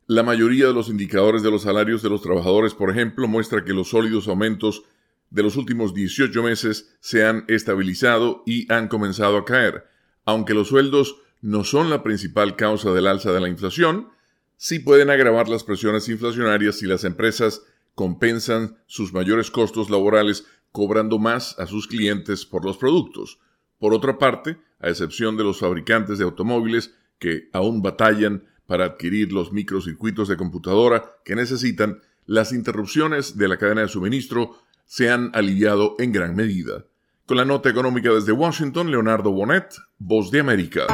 La 0.08 0.24
mayoría 0.24 0.66
de 0.66 0.74
los 0.74 0.90
indicadores 0.90 1.44
de 1.44 1.52
los 1.52 1.62
salarios 1.62 2.02
de 2.02 2.10
los 2.10 2.24
trabajadores, 2.24 2.74
por 2.74 2.90
ejemplo, 2.90 3.28
muestra 3.28 3.64
que 3.64 3.72
los 3.72 3.90
sólidos 3.90 4.28
aumentos 4.28 4.82
de 5.30 5.44
los 5.44 5.58
últimos 5.58 5.94
18 5.94 6.42
meses 6.42 6.98
se 7.00 7.24
han 7.24 7.46
estabilizado 7.50 8.42
y 8.48 8.72
han 8.74 8.88
comenzado 8.88 9.38
a 9.38 9.46
caer. 9.46 9.86
Aunque 10.26 10.56
los 10.56 10.70
sueldos 10.70 11.18
no 11.40 11.64
son 11.64 11.92
la 11.92 12.02
principal 12.02 12.56
causa 12.56 12.92
del 12.92 13.06
alza 13.06 13.32
de 13.32 13.42
la 13.42 13.48
inflación, 13.48 14.10
sí 14.56 14.80
pueden 14.80 15.12
agravar 15.12 15.50
las 15.50 15.64
presiones 15.64 16.10
inflacionarias 16.10 16.80
si 16.80 16.88
las 16.88 17.04
empresas 17.04 17.62
compensan 17.94 18.80
sus 18.88 19.14
mayores 19.14 19.52
costos 19.52 19.92
laborales 19.92 20.48
cobrando 20.72 21.20
más 21.20 21.60
a 21.60 21.68
sus 21.68 21.86
clientes 21.88 22.44
por 22.48 22.66
los 22.66 22.78
productos. 22.78 23.38
Por 23.80 23.94
otra 23.94 24.18
parte, 24.18 24.58
a 24.80 24.90
excepción 24.90 25.38
de 25.38 25.44
los 25.44 25.60
fabricantes 25.60 26.18
de 26.18 26.24
automóviles 26.24 26.94
que 27.20 27.50
aún 27.54 27.82
batallan 27.82 28.44
para 28.66 28.86
adquirir 28.86 29.32
los 29.32 29.52
microcircuitos 29.52 30.28
de 30.28 30.38
computadora 30.38 31.16
que 31.24 31.36
necesitan, 31.36 32.02
las 32.26 32.52
interrupciones 32.52 33.38
de 33.38 33.48
la 33.48 33.58
cadena 33.58 33.82
de 33.82 33.88
suministro 33.88 34.58
se 34.86 35.10
han 35.10 35.32
aliviado 35.34 35.96
en 36.00 36.12
gran 36.12 36.36
medida. 36.36 36.86
Con 37.26 37.38
la 37.38 37.46
nota 37.46 37.70
económica 37.70 38.12
desde 38.12 38.32
Washington, 38.32 38.92
Leonardo 38.92 39.32
Bonet, 39.32 39.76
Voz 39.98 40.32
de 40.32 40.40
América. 40.40 40.86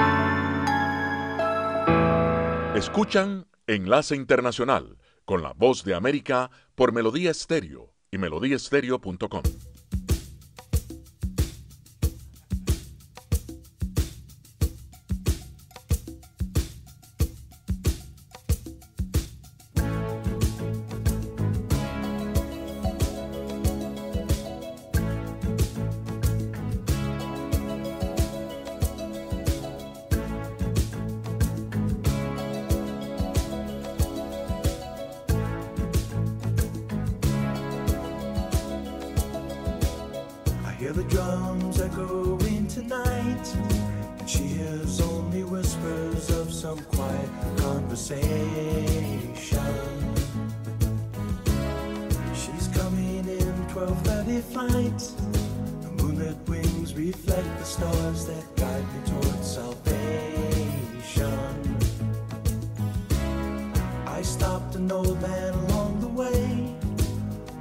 Escuchan 2.76 3.46
Enlace 3.68 4.16
Internacional 4.16 4.98
con 5.26 5.42
la 5.42 5.54
Voz 5.54 5.84
de 5.84 5.94
América 5.94 6.52
por 6.76 6.92
Melodía 6.92 7.32
Estéreo 7.32 7.94
y 8.12 8.18
melodíaestéreo.com. 8.18 9.44
12:30 54.34 54.42
flight. 54.42 55.00
The 55.82 55.90
moonlit 56.02 56.38
wings 56.48 56.96
reflect 56.96 57.60
the 57.60 57.66
stars 57.66 58.26
that 58.26 58.44
guide 58.56 58.86
me 58.94 59.02
towards 59.06 59.48
salvation. 59.48 60.18
I 64.08 64.22
stopped 64.24 64.76
an 64.76 64.92
old 64.92 65.22
man 65.22 65.54
along 65.54 66.00
the 66.00 66.08
way 66.08 66.76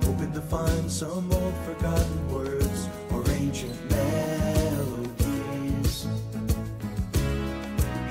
hoping 0.05 0.33
to 0.33 0.41
find 0.41 0.91
some 0.91 1.31
old 1.33 1.55
forgotten 1.67 2.33
words 2.33 2.89
or 3.13 3.23
ancient 3.33 3.79
melodies. 3.91 4.87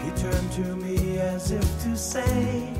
He 0.03 0.11
turned 0.21 0.51
to 0.51 0.75
me 0.75 1.17
as 1.19 1.51
if 1.51 1.83
to 1.83 1.97
say, 1.97 2.70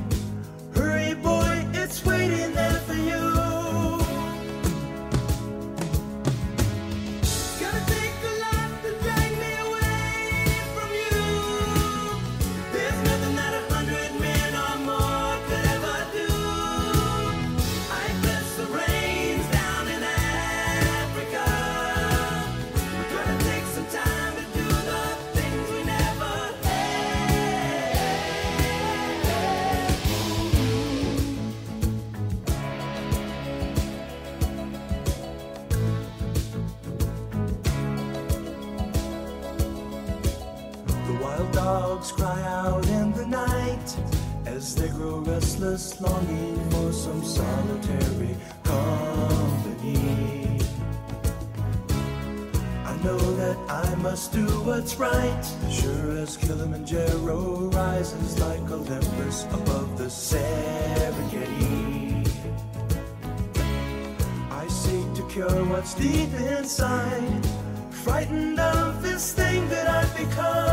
deep 65.96 66.34
inside. 66.34 67.46
Frightened 67.92 68.60
of 68.60 69.02
this 69.02 69.34
thing 69.34 69.68
that 69.70 69.88
I've 69.88 70.18
become. 70.18 70.71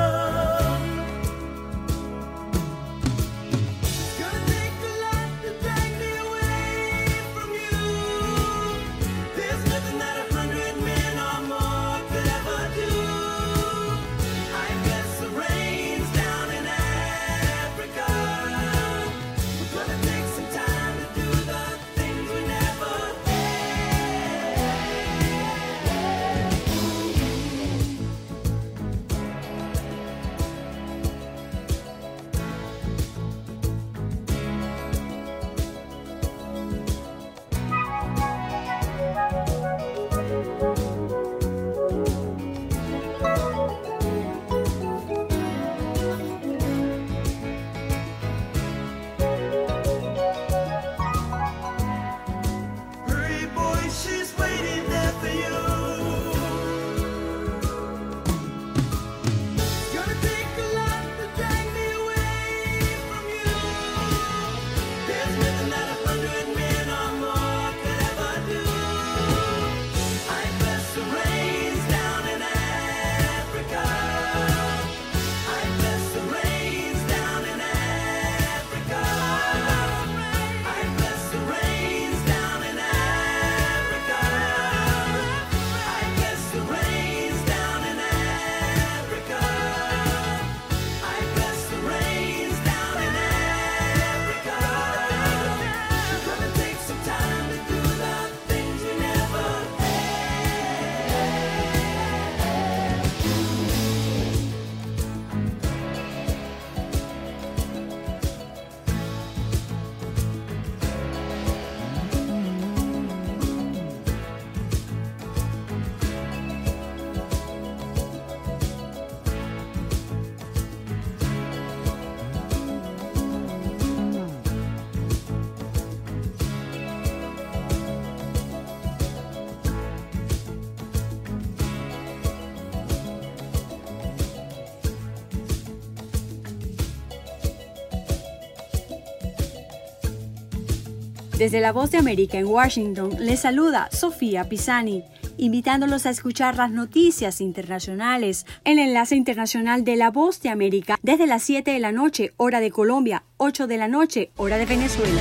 Desde 141.38 141.61
la 141.61 141.70
Voz 141.70 141.92
de 141.92 141.98
América 141.98 142.37
en 142.37 142.46
Washington 142.46 143.11
les 143.20 143.38
saluda 143.38 143.88
Sofía 143.92 144.48
Pisani, 144.48 145.05
invitándolos 145.37 146.05
a 146.05 146.11
escuchar 146.11 146.57
las 146.57 146.72
noticias 146.72 147.40
internacionales, 147.40 148.44
el 148.64 148.81
enlace 148.81 149.14
internacional 149.14 149.85
de 149.85 149.94
la 149.94 150.11
Voz 150.11 150.42
de 150.42 150.48
América 150.48 150.98
desde 151.01 151.29
las 151.29 151.44
7 151.44 151.70
de 151.70 151.79
la 151.79 151.92
noche, 151.92 152.33
hora 152.38 152.59
de 152.59 152.72
Colombia, 152.72 153.22
8 153.37 153.68
de 153.68 153.77
la 153.77 153.87
noche, 153.87 154.33
hora 154.37 154.59
de 154.59 154.66
Venezuela. 154.66 155.20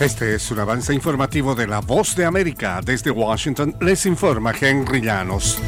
Este 0.00 0.34
es 0.34 0.50
un 0.50 0.58
avance 0.58 0.92
informativo 0.92 1.54
de 1.54 1.68
La 1.68 1.78
Voz 1.78 2.16
de 2.16 2.24
América. 2.24 2.80
Desde 2.84 3.12
Washington 3.12 3.76
les 3.80 4.06
informa 4.06 4.52
Henry 4.60 5.02
Llanos. 5.02 5.60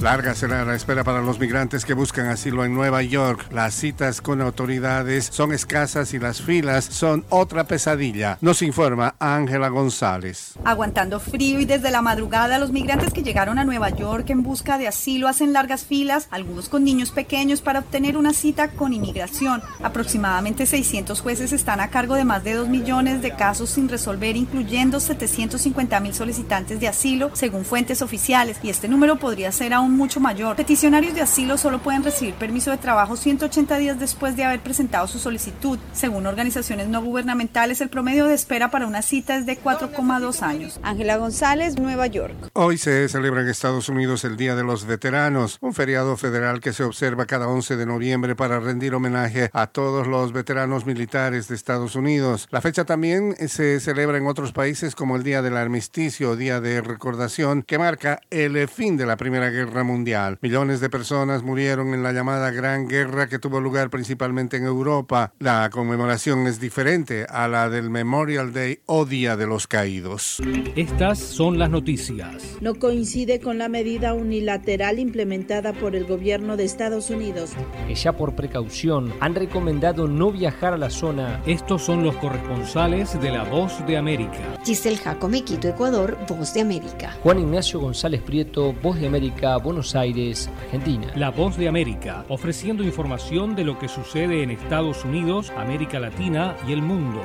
Larga 0.00 0.36
será 0.36 0.64
la 0.64 0.76
espera 0.76 1.02
para 1.02 1.22
los 1.22 1.40
migrantes 1.40 1.84
que 1.84 1.92
buscan 1.92 2.28
asilo 2.28 2.64
en 2.64 2.72
Nueva 2.72 3.02
York. 3.02 3.46
Las 3.50 3.74
citas 3.74 4.20
con 4.20 4.40
autoridades 4.40 5.28
son 5.32 5.52
escasas 5.52 6.14
y 6.14 6.20
las 6.20 6.40
filas 6.40 6.84
son 6.84 7.24
otra 7.30 7.64
pesadilla, 7.64 8.38
nos 8.40 8.62
informa 8.62 9.16
Ángela 9.18 9.68
González. 9.68 10.54
Aguantando 10.64 11.18
frío 11.18 11.58
y 11.58 11.64
desde 11.64 11.90
la 11.90 12.00
madrugada, 12.00 12.60
los 12.60 12.70
migrantes 12.70 13.12
que 13.12 13.24
llegaron 13.24 13.58
a 13.58 13.64
Nueva 13.64 13.90
York 13.90 14.30
en 14.30 14.44
busca 14.44 14.78
de 14.78 14.86
asilo 14.86 15.26
hacen 15.26 15.52
largas 15.52 15.84
filas, 15.84 16.28
algunos 16.30 16.68
con 16.68 16.84
niños 16.84 17.10
pequeños, 17.10 17.60
para 17.60 17.80
obtener 17.80 18.16
una 18.16 18.34
cita 18.34 18.68
con 18.70 18.92
inmigración. 18.92 19.62
Aproximadamente 19.82 20.66
600 20.66 21.20
jueces 21.20 21.52
están 21.52 21.80
a 21.80 21.90
cargo 21.90 22.14
de 22.14 22.24
más 22.24 22.44
de 22.44 22.54
2 22.54 22.68
millones 22.68 23.20
de 23.20 23.32
casos 23.32 23.70
sin 23.70 23.88
resolver, 23.88 24.36
incluyendo 24.36 25.00
750 25.00 25.98
mil 25.98 26.14
solicitantes 26.14 26.78
de 26.78 26.86
asilo, 26.86 27.32
según 27.34 27.64
fuentes 27.64 28.00
oficiales, 28.00 28.58
y 28.62 28.70
este 28.70 28.86
número 28.86 29.18
podría 29.18 29.50
ser 29.50 29.74
aún 29.74 29.87
mucho 29.88 30.20
mayor. 30.20 30.56
Peticionarios 30.56 31.14
de 31.14 31.22
asilo 31.22 31.58
solo 31.58 31.78
pueden 31.80 32.04
recibir 32.04 32.34
permiso 32.34 32.70
de 32.70 32.78
trabajo 32.78 33.16
180 33.16 33.78
días 33.78 33.98
después 33.98 34.36
de 34.36 34.44
haber 34.44 34.60
presentado 34.60 35.06
su 35.06 35.18
solicitud. 35.18 35.78
Según 35.92 36.26
organizaciones 36.26 36.88
no 36.88 37.02
gubernamentales, 37.02 37.80
el 37.80 37.88
promedio 37.88 38.26
de 38.26 38.34
espera 38.34 38.70
para 38.70 38.86
una 38.86 39.02
cita 39.02 39.36
es 39.36 39.46
de 39.46 39.58
4,2 39.60 40.42
años. 40.42 40.80
Ángela 40.82 41.16
González, 41.16 41.78
Nueva 41.78 42.06
York. 42.06 42.50
Hoy 42.54 42.78
se 42.78 43.08
celebra 43.08 43.42
en 43.42 43.48
Estados 43.48 43.88
Unidos 43.88 44.24
el 44.24 44.36
Día 44.36 44.54
de 44.54 44.64
los 44.64 44.86
Veteranos, 44.86 45.58
un 45.60 45.74
feriado 45.74 46.16
federal 46.16 46.60
que 46.60 46.72
se 46.72 46.84
observa 46.84 47.26
cada 47.26 47.48
11 47.48 47.76
de 47.76 47.86
noviembre 47.86 48.34
para 48.36 48.60
rendir 48.60 48.94
homenaje 48.94 49.50
a 49.52 49.66
todos 49.66 50.06
los 50.06 50.32
veteranos 50.32 50.86
militares 50.86 51.48
de 51.48 51.54
Estados 51.54 51.94
Unidos. 51.96 52.48
La 52.50 52.60
fecha 52.60 52.84
también 52.84 53.34
se 53.48 53.80
celebra 53.80 54.18
en 54.18 54.26
otros 54.26 54.52
países 54.52 54.94
como 54.94 55.16
el 55.16 55.22
Día 55.22 55.42
del 55.42 55.56
Armisticio, 55.56 56.36
Día 56.36 56.60
de 56.60 56.80
Recordación, 56.80 57.62
que 57.62 57.78
marca 57.78 58.20
el 58.30 58.68
fin 58.68 58.96
de 58.96 59.06
la 59.06 59.16
Primera 59.16 59.50
Guerra 59.50 59.77
Mundial. 59.84 60.38
Millones 60.42 60.80
de 60.80 60.90
personas 60.90 61.42
murieron 61.42 61.94
en 61.94 62.02
la 62.02 62.12
llamada 62.12 62.50
Gran 62.50 62.88
Guerra 62.88 63.28
que 63.28 63.38
tuvo 63.38 63.60
lugar 63.60 63.90
principalmente 63.90 64.56
en 64.56 64.64
Europa. 64.64 65.32
La 65.38 65.68
conmemoración 65.70 66.46
es 66.46 66.60
diferente 66.60 67.26
a 67.28 67.48
la 67.48 67.68
del 67.68 67.90
Memorial 67.90 68.52
Day 68.52 68.80
o 68.86 69.04
Día 69.04 69.36
de 69.36 69.46
los 69.46 69.66
Caídos. 69.66 70.40
Estas 70.76 71.18
son 71.18 71.58
las 71.58 71.70
noticias. 71.70 72.56
No 72.60 72.74
coincide 72.74 73.40
con 73.40 73.58
la 73.58 73.68
medida 73.68 74.14
unilateral 74.14 74.98
implementada 74.98 75.72
por 75.72 75.96
el 75.96 76.04
gobierno 76.04 76.56
de 76.56 76.64
Estados 76.64 77.10
Unidos. 77.10 77.52
Que 77.86 77.94
ya 77.94 78.12
por 78.12 78.34
precaución 78.34 79.12
han 79.20 79.34
recomendado 79.34 80.08
no 80.08 80.32
viajar 80.32 80.72
a 80.72 80.78
la 80.78 80.90
zona. 80.90 81.42
Estos 81.46 81.82
son 81.82 82.02
los 82.02 82.16
corresponsales 82.16 83.20
de 83.20 83.30
La 83.30 83.44
Voz 83.44 83.84
de 83.86 83.96
América. 83.96 84.58
Giselle 84.64 84.96
Jacome, 84.96 85.42
Quito, 85.42 85.68
Ecuador, 85.68 86.16
Voz 86.28 86.54
de 86.54 86.60
América. 86.60 87.16
Juan 87.22 87.40
Ignacio 87.40 87.80
González 87.80 88.22
Prieto, 88.22 88.72
Voz 88.82 88.98
de 89.00 89.06
América, 89.06 89.56
Buenos 89.68 89.94
Aires, 89.94 90.48
Argentina. 90.64 91.12
La 91.14 91.30
Voz 91.30 91.58
de 91.58 91.68
América, 91.68 92.24
ofreciendo 92.30 92.82
información 92.84 93.54
de 93.54 93.64
lo 93.64 93.78
que 93.78 93.86
sucede 93.86 94.42
en 94.42 94.50
Estados 94.50 95.04
Unidos, 95.04 95.52
América 95.58 96.00
Latina 96.00 96.56
y 96.66 96.72
el 96.72 96.80
mundo. 96.80 97.20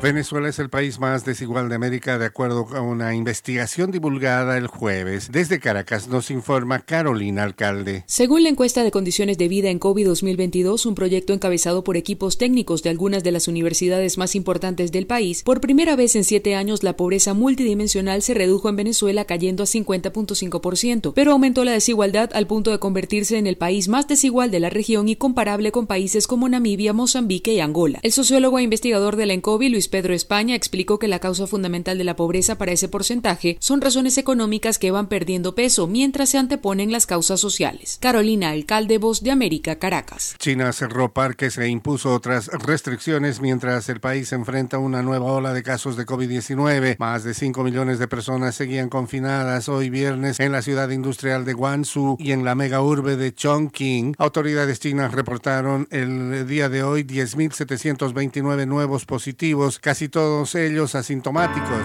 Venezuela 0.00 0.48
es 0.48 0.60
el 0.60 0.70
país 0.70 1.00
más 1.00 1.24
desigual 1.24 1.68
de 1.68 1.74
América 1.74 2.18
de 2.18 2.26
acuerdo 2.26 2.68
a 2.72 2.80
una 2.80 3.16
investigación 3.16 3.90
divulgada 3.90 4.56
el 4.56 4.68
jueves. 4.68 5.32
Desde 5.32 5.58
Caracas 5.58 6.06
nos 6.06 6.30
informa 6.30 6.78
Carolina 6.78 7.42
Alcalde. 7.42 8.04
Según 8.06 8.44
la 8.44 8.48
encuesta 8.48 8.84
de 8.84 8.92
condiciones 8.92 9.38
de 9.38 9.48
vida 9.48 9.70
en 9.70 9.80
COVID 9.80 10.06
2022, 10.06 10.86
un 10.86 10.94
proyecto 10.94 11.32
encabezado 11.32 11.82
por 11.82 11.96
equipos 11.96 12.38
técnicos 12.38 12.84
de 12.84 12.90
algunas 12.90 13.24
de 13.24 13.32
las 13.32 13.48
universidades 13.48 14.18
más 14.18 14.36
importantes 14.36 14.92
del 14.92 15.08
país, 15.08 15.42
por 15.42 15.60
primera 15.60 15.96
vez 15.96 16.14
en 16.14 16.22
siete 16.22 16.54
años 16.54 16.84
la 16.84 16.96
pobreza 16.96 17.34
multidimensional 17.34 18.22
se 18.22 18.34
redujo 18.34 18.68
en 18.68 18.76
Venezuela 18.76 19.24
cayendo 19.24 19.64
a 19.64 19.66
50.5%, 19.66 21.12
pero 21.12 21.32
aumentó 21.32 21.64
la 21.68 21.74
desigualdad 21.74 22.30
al 22.32 22.46
punto 22.46 22.70
de 22.70 22.78
convertirse 22.78 23.36
en 23.36 23.46
el 23.46 23.58
país 23.58 23.88
más 23.88 24.08
desigual 24.08 24.50
de 24.50 24.58
la 24.58 24.70
región 24.70 25.08
y 25.08 25.16
comparable 25.16 25.70
con 25.70 25.86
países 25.86 26.26
como 26.26 26.48
Namibia, 26.48 26.94
Mozambique 26.94 27.52
y 27.52 27.60
Angola. 27.60 28.00
El 28.02 28.12
sociólogo 28.12 28.58
e 28.58 28.62
investigador 28.62 29.16
de 29.16 29.26
la 29.26 29.34
ENCOBI, 29.34 29.68
Luis 29.68 29.88
Pedro 29.88 30.14
España, 30.14 30.54
explicó 30.54 30.98
que 30.98 31.08
la 31.08 31.18
causa 31.18 31.46
fundamental 31.46 31.98
de 31.98 32.04
la 32.04 32.16
pobreza 32.16 32.56
para 32.56 32.72
ese 32.72 32.88
porcentaje 32.88 33.58
son 33.60 33.82
razones 33.82 34.16
económicas 34.16 34.78
que 34.78 34.90
van 34.90 35.08
perdiendo 35.08 35.54
peso 35.54 35.86
mientras 35.86 36.30
se 36.30 36.38
anteponen 36.38 36.90
las 36.90 37.04
causas 37.04 37.38
sociales. 37.38 37.98
Carolina 38.00 38.50
Alcalde, 38.50 38.96
Voz 38.96 39.22
de 39.22 39.30
América, 39.30 39.78
Caracas. 39.78 40.36
China 40.38 40.72
cerró 40.72 41.12
parques 41.12 41.58
e 41.58 41.68
impuso 41.68 42.14
otras 42.14 42.48
restricciones 42.48 43.42
mientras 43.42 43.90
el 43.90 44.00
país 44.00 44.32
enfrenta 44.32 44.78
una 44.78 45.02
nueva 45.02 45.32
ola 45.32 45.52
de 45.52 45.62
casos 45.62 45.96
de 45.98 46.06
COVID-19. 46.06 46.96
Más 46.98 47.24
de 47.24 47.34
5 47.34 47.62
millones 47.62 47.98
de 47.98 48.08
personas 48.08 48.54
seguían 48.54 48.88
confinadas 48.88 49.68
hoy 49.68 49.90
viernes 49.90 50.40
en 50.40 50.52
la 50.52 50.62
ciudad 50.62 50.88
industrial 50.90 51.44
de 51.44 51.57
Guangzhou 51.58 52.16
y 52.18 52.32
en 52.32 52.44
la 52.44 52.54
mega 52.54 52.80
urbe 52.80 53.16
de 53.16 53.34
Chongqing. 53.34 54.14
Autoridades 54.16 54.80
chinas 54.80 55.12
reportaron 55.12 55.88
el 55.90 56.46
día 56.46 56.68
de 56.68 56.82
hoy 56.82 57.02
10.729 57.02 58.66
nuevos 58.66 59.04
positivos, 59.04 59.78
casi 59.78 60.08
todos 60.08 60.54
ellos 60.54 60.94
asintomáticos. 60.94 61.82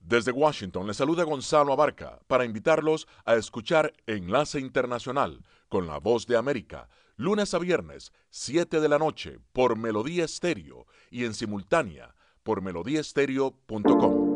Desde 0.00 0.32
Washington 0.32 0.86
le 0.86 0.94
saluda 0.94 1.24
Gonzalo 1.24 1.72
Abarca 1.72 2.20
para 2.26 2.44
invitarlos 2.44 3.06
a 3.24 3.34
escuchar 3.34 3.92
Enlace 4.06 4.60
Internacional 4.60 5.44
con 5.68 5.86
la 5.86 5.98
Voz 5.98 6.26
de 6.26 6.36
América, 6.36 6.88
lunes 7.16 7.52
a 7.54 7.58
viernes, 7.58 8.12
7 8.30 8.80
de 8.80 8.88
la 8.88 8.98
noche, 8.98 9.38
por 9.52 9.76
Melodía 9.76 10.24
Estéreo 10.24 10.86
y 11.10 11.24
en 11.24 11.34
simultánea 11.34 12.14
por 12.44 12.62
melodíaestéreo.com. 12.62 14.35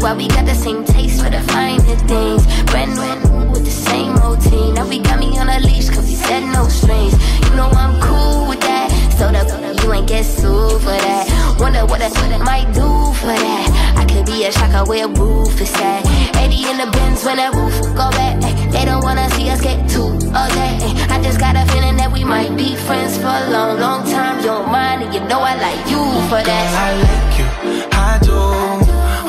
Why 0.00 0.14
we 0.14 0.28
got 0.28 0.46
the 0.46 0.54
same 0.54 0.84
taste 0.84 1.22
for 1.22 1.30
the 1.30 1.40
finer 1.52 1.96
things? 2.06 2.46
Brand 2.70 2.94
new 2.94 3.50
with 3.50 3.64
the 3.64 3.70
same 3.70 4.14
routine. 4.16 4.74
Now 4.74 4.88
we 4.88 5.00
got 5.00 5.18
me 5.18 5.36
on 5.38 5.48
a 5.48 5.58
leash, 5.60 5.88
cause 5.90 6.06
we 6.06 6.14
said 6.14 6.44
no 6.52 6.68
strings. 6.68 7.14
You 7.44 7.56
know 7.56 7.68
I'm 7.70 8.00
cool 8.00 8.48
with 8.48 8.60
that. 8.60 8.88
So 9.18 9.30
the 9.32 9.78
you 9.82 9.92
ain't 9.92 10.06
get 10.06 10.24
sued 10.24 10.80
for 10.80 10.98
that. 11.06 11.56
Wonder 11.58 11.84
what 11.86 12.00
I, 12.00 12.08
might 12.38 12.72
do 12.72 12.88
for 13.18 13.26
that. 13.26 13.96
I 13.98 14.04
could 14.04 14.26
be 14.26 14.44
a 14.44 14.52
shocker 14.52 14.88
where 14.88 15.06
a 15.06 15.08
roof 15.08 15.60
is 15.60 15.74
at. 15.74 16.06
80 16.36 16.70
in 16.70 16.76
the 16.78 16.88
bins 16.92 17.24
when 17.24 17.36
that 17.36 17.52
roof 17.54 17.74
go 17.96 18.10
back. 18.10 18.40
They 18.70 18.84
don't 18.84 19.02
wanna 19.02 19.28
see 19.30 19.50
us 19.50 19.60
get 19.60 19.90
too 19.90 20.14
okay. 20.30 20.78
I 21.10 21.20
just 21.22 21.40
got 21.40 21.56
a 21.56 21.64
feeling 21.72 21.96
that 21.96 22.10
we 22.12 22.22
might 22.24 22.56
be 22.56 22.76
friends 22.86 23.16
for 23.16 23.26
a 23.26 23.50
long, 23.50 23.80
long 23.80 24.04
time. 24.04 24.38
You 24.38 24.46
don't 24.46 24.70
mind, 24.70 25.02
and 25.02 25.14
you 25.14 25.20
know 25.20 25.40
I 25.40 25.54
like 25.56 25.82
you 25.90 26.02
for 26.30 26.40
that. 26.44 26.64
Girl, 26.68 26.86
I 26.86 26.90
like 27.06 27.34
you, 27.38 27.48
I 27.92 28.18
do. 28.22 28.38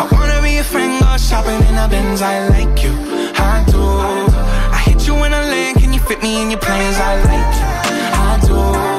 I 0.02 0.29
friend, 0.64 1.00
go 1.02 1.18
shopping 1.18 1.62
in 1.68 1.78
a 1.78 1.88
Benz. 1.88 2.22
I 2.22 2.48
like 2.50 2.84
you, 2.84 2.94
I 3.36 3.64
do. 3.68 3.82
I 3.82 4.82
hit 4.86 5.08
you 5.08 5.16
in 5.24 5.34
a 5.34 5.42
lane, 5.42 5.76
can 5.76 5.94
you 5.94 6.00
fit 6.00 6.22
me 6.22 6.42
in 6.42 6.52
your 6.52 6.60
plans? 6.60 6.98
I 6.98 7.16
like 7.24 7.56
you, 7.60 7.68
I 8.16 8.94
do. 8.94 8.99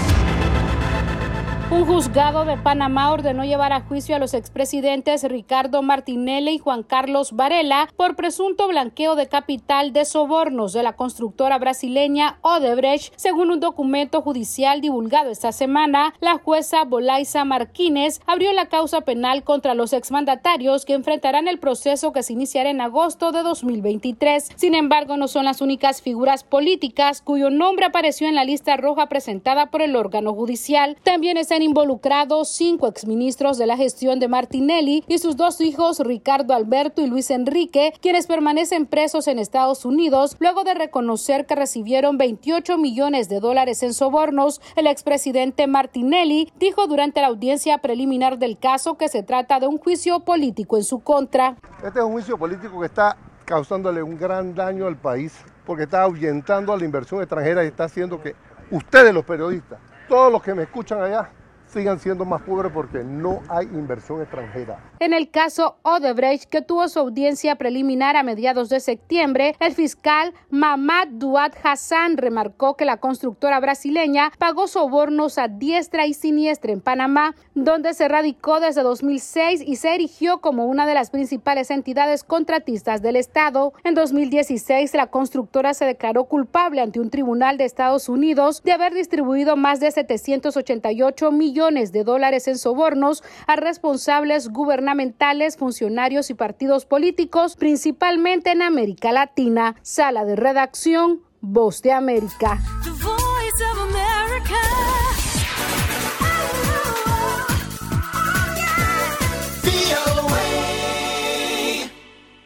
Un 1.71 1.85
juzgado 1.85 2.43
de 2.43 2.57
Panamá 2.57 3.13
ordenó 3.13 3.45
llevar 3.45 3.71
a 3.71 3.79
juicio 3.79 4.13
a 4.13 4.19
los 4.19 4.33
expresidentes 4.33 5.23
Ricardo 5.23 5.81
Martinelli 5.81 6.51
y 6.51 6.57
Juan 6.57 6.83
Carlos 6.83 7.31
Varela 7.31 7.87
por 7.95 8.17
presunto 8.17 8.67
blanqueo 8.67 9.15
de 9.15 9.29
capital 9.29 9.93
de 9.93 10.03
sobornos 10.03 10.73
de 10.73 10.83
la 10.83 10.97
constructora 10.97 11.57
brasileña 11.59 12.39
Odebrecht. 12.41 13.13
Según 13.15 13.51
un 13.51 13.61
documento 13.61 14.21
judicial 14.21 14.81
divulgado 14.81 15.31
esta 15.31 15.53
semana, 15.53 16.13
la 16.19 16.39
jueza 16.39 16.83
Bolaisa 16.83 17.45
Martínez 17.45 18.19
abrió 18.27 18.51
la 18.51 18.65
causa 18.65 18.99
penal 18.99 19.45
contra 19.45 19.73
los 19.73 19.93
exmandatarios 19.93 20.83
que 20.83 20.93
enfrentarán 20.93 21.47
el 21.47 21.57
proceso 21.57 22.11
que 22.11 22.21
se 22.21 22.33
iniciará 22.33 22.69
en 22.69 22.81
agosto 22.81 23.31
de 23.31 23.43
2023. 23.43 24.49
Sin 24.57 24.75
embargo, 24.75 25.15
no 25.15 25.29
son 25.29 25.45
las 25.45 25.61
únicas 25.61 26.01
figuras 26.01 26.43
políticas 26.43 27.21
cuyo 27.21 27.49
nombre 27.49 27.85
apareció 27.85 28.27
en 28.27 28.35
la 28.35 28.43
lista 28.43 28.75
roja 28.75 29.07
presentada 29.07 29.67
por 29.67 29.81
el 29.81 29.95
órgano 29.95 30.33
judicial. 30.33 30.97
También 31.03 31.37
está 31.37 31.60
estarían 31.61 31.71
involucrados 31.71 32.49
cinco 32.49 32.87
exministros 32.87 33.57
de 33.57 33.67
la 33.67 33.77
gestión 33.77 34.19
de 34.19 34.27
Martinelli 34.27 35.03
y 35.07 35.19
sus 35.19 35.35
dos 35.35 35.61
hijos 35.61 35.99
Ricardo 35.99 36.53
Alberto 36.53 37.01
y 37.01 37.07
Luis 37.07 37.29
Enrique, 37.29 37.93
quienes 38.01 38.27
permanecen 38.27 38.85
presos 38.85 39.27
en 39.27 39.39
Estados 39.39 39.85
Unidos 39.85 40.35
luego 40.39 40.63
de 40.63 40.73
reconocer 40.73 41.45
que 41.45 41.55
recibieron 41.55 42.17
28 42.17 42.77
millones 42.77 43.29
de 43.29 43.39
dólares 43.39 43.83
en 43.83 43.93
sobornos. 43.93 44.59
El 44.75 44.87
expresidente 44.87 45.67
Martinelli 45.67 46.51
dijo 46.59 46.87
durante 46.87 47.21
la 47.21 47.27
audiencia 47.27 47.77
preliminar 47.77 48.39
del 48.39 48.57
caso 48.57 48.97
que 48.97 49.07
se 49.07 49.23
trata 49.23 49.59
de 49.59 49.67
un 49.67 49.77
juicio 49.77 50.21
político 50.21 50.77
en 50.77 50.83
su 50.83 50.99
contra. 50.99 51.57
Este 51.83 51.99
es 51.99 52.05
un 52.05 52.13
juicio 52.13 52.37
político 52.37 52.79
que 52.79 52.87
está 52.87 53.17
causándole 53.45 54.01
un 54.01 54.17
gran 54.17 54.55
daño 54.55 54.87
al 54.87 54.97
país 54.97 55.33
porque 55.65 55.83
está 55.83 56.03
ahuyentando 56.03 56.73
a 56.73 56.77
la 56.77 56.85
inversión 56.85 57.21
extranjera 57.21 57.63
y 57.63 57.67
está 57.67 57.85
haciendo 57.85 58.21
que 58.21 58.35
ustedes 58.71 59.13
los 59.13 59.25
periodistas, 59.25 59.79
todos 60.07 60.31
los 60.31 60.41
que 60.41 60.53
me 60.53 60.63
escuchan 60.63 61.01
allá, 61.01 61.29
sigan 61.71 61.99
siendo 61.99 62.25
más 62.25 62.41
pobres 62.41 62.71
porque 62.73 63.03
no 63.03 63.41
hay 63.47 63.65
inversión 63.67 64.21
extranjera. 64.21 64.79
En 64.99 65.13
el 65.13 65.29
caso 65.29 65.77
Odebrecht, 65.83 66.49
que 66.49 66.61
tuvo 66.61 66.87
su 66.89 66.99
audiencia 66.99 67.55
preliminar 67.55 68.17
a 68.17 68.23
mediados 68.23 68.69
de 68.69 68.79
septiembre, 68.79 69.55
el 69.59 69.73
fiscal 69.73 70.33
Mamad 70.49 71.07
Duat 71.11 71.55
Hassan 71.63 72.17
remarcó 72.17 72.75
que 72.75 72.85
la 72.85 72.97
constructora 72.97 73.59
brasileña 73.59 74.31
pagó 74.37 74.67
sobornos 74.67 75.37
a 75.37 75.47
diestra 75.47 76.05
y 76.05 76.13
siniestra 76.13 76.73
en 76.73 76.81
Panamá, 76.81 77.35
donde 77.55 77.93
se 77.93 78.07
radicó 78.07 78.59
desde 78.59 78.83
2006 78.83 79.63
y 79.65 79.77
se 79.77 79.95
erigió 79.95 80.39
como 80.41 80.65
una 80.65 80.85
de 80.85 80.93
las 80.93 81.09
principales 81.09 81.71
entidades 81.71 82.23
contratistas 82.23 83.01
del 83.01 83.15
Estado. 83.15 83.73
En 83.83 83.95
2016, 83.95 84.93
la 84.93 85.07
constructora 85.07 85.73
se 85.73 85.85
declaró 85.85 86.25
culpable 86.25 86.81
ante 86.81 86.99
un 86.99 87.09
tribunal 87.09 87.57
de 87.57 87.65
Estados 87.65 88.09
Unidos 88.09 88.61
de 88.63 88.73
haber 88.73 88.93
distribuido 88.93 89.55
más 89.55 89.79
de 89.79 89.91
788 89.91 91.31
millones 91.31 91.60
de 91.61 92.03
dólares 92.03 92.47
en 92.47 92.57
sobornos 92.57 93.23
a 93.45 93.55
responsables 93.55 94.49
gubernamentales, 94.49 95.57
funcionarios 95.57 96.31
y 96.31 96.33
partidos 96.33 96.87
políticos, 96.87 97.55
principalmente 97.55 98.49
en 98.49 98.63
América 98.63 99.11
Latina. 99.11 99.75
Sala 99.83 100.25
de 100.25 100.35
redacción, 100.35 101.21
Voz 101.39 101.83
de 101.83 101.91
América. 101.91 102.59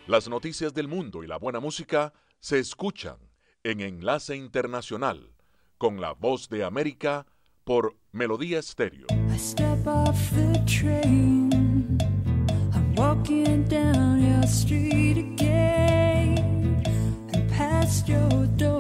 Las 0.08 0.28
noticias 0.28 0.74
del 0.74 0.90
mundo 0.90 1.24
y 1.24 1.28
la 1.28 1.38
buena 1.38 1.62
música 1.62 2.12
se 2.42 2.60
escuchan 2.60 3.18
en 3.64 3.80
Enlace 3.80 4.36
Internacional 4.36 5.32
con 5.78 6.02
la 6.02 6.14
voz 6.14 6.50
de 6.50 6.64
América 6.64 7.26
I 9.32 9.38
step 9.38 9.88
off 9.88 10.30
the 10.36 10.62
train. 10.68 11.98
I'm 12.76 12.94
walking 12.94 13.64
down 13.64 14.22
your 14.22 14.44
street 14.44 15.18
again 15.18 16.84
and 17.34 17.50
past 17.50 18.08
your 18.08 18.46
door. 18.56 18.75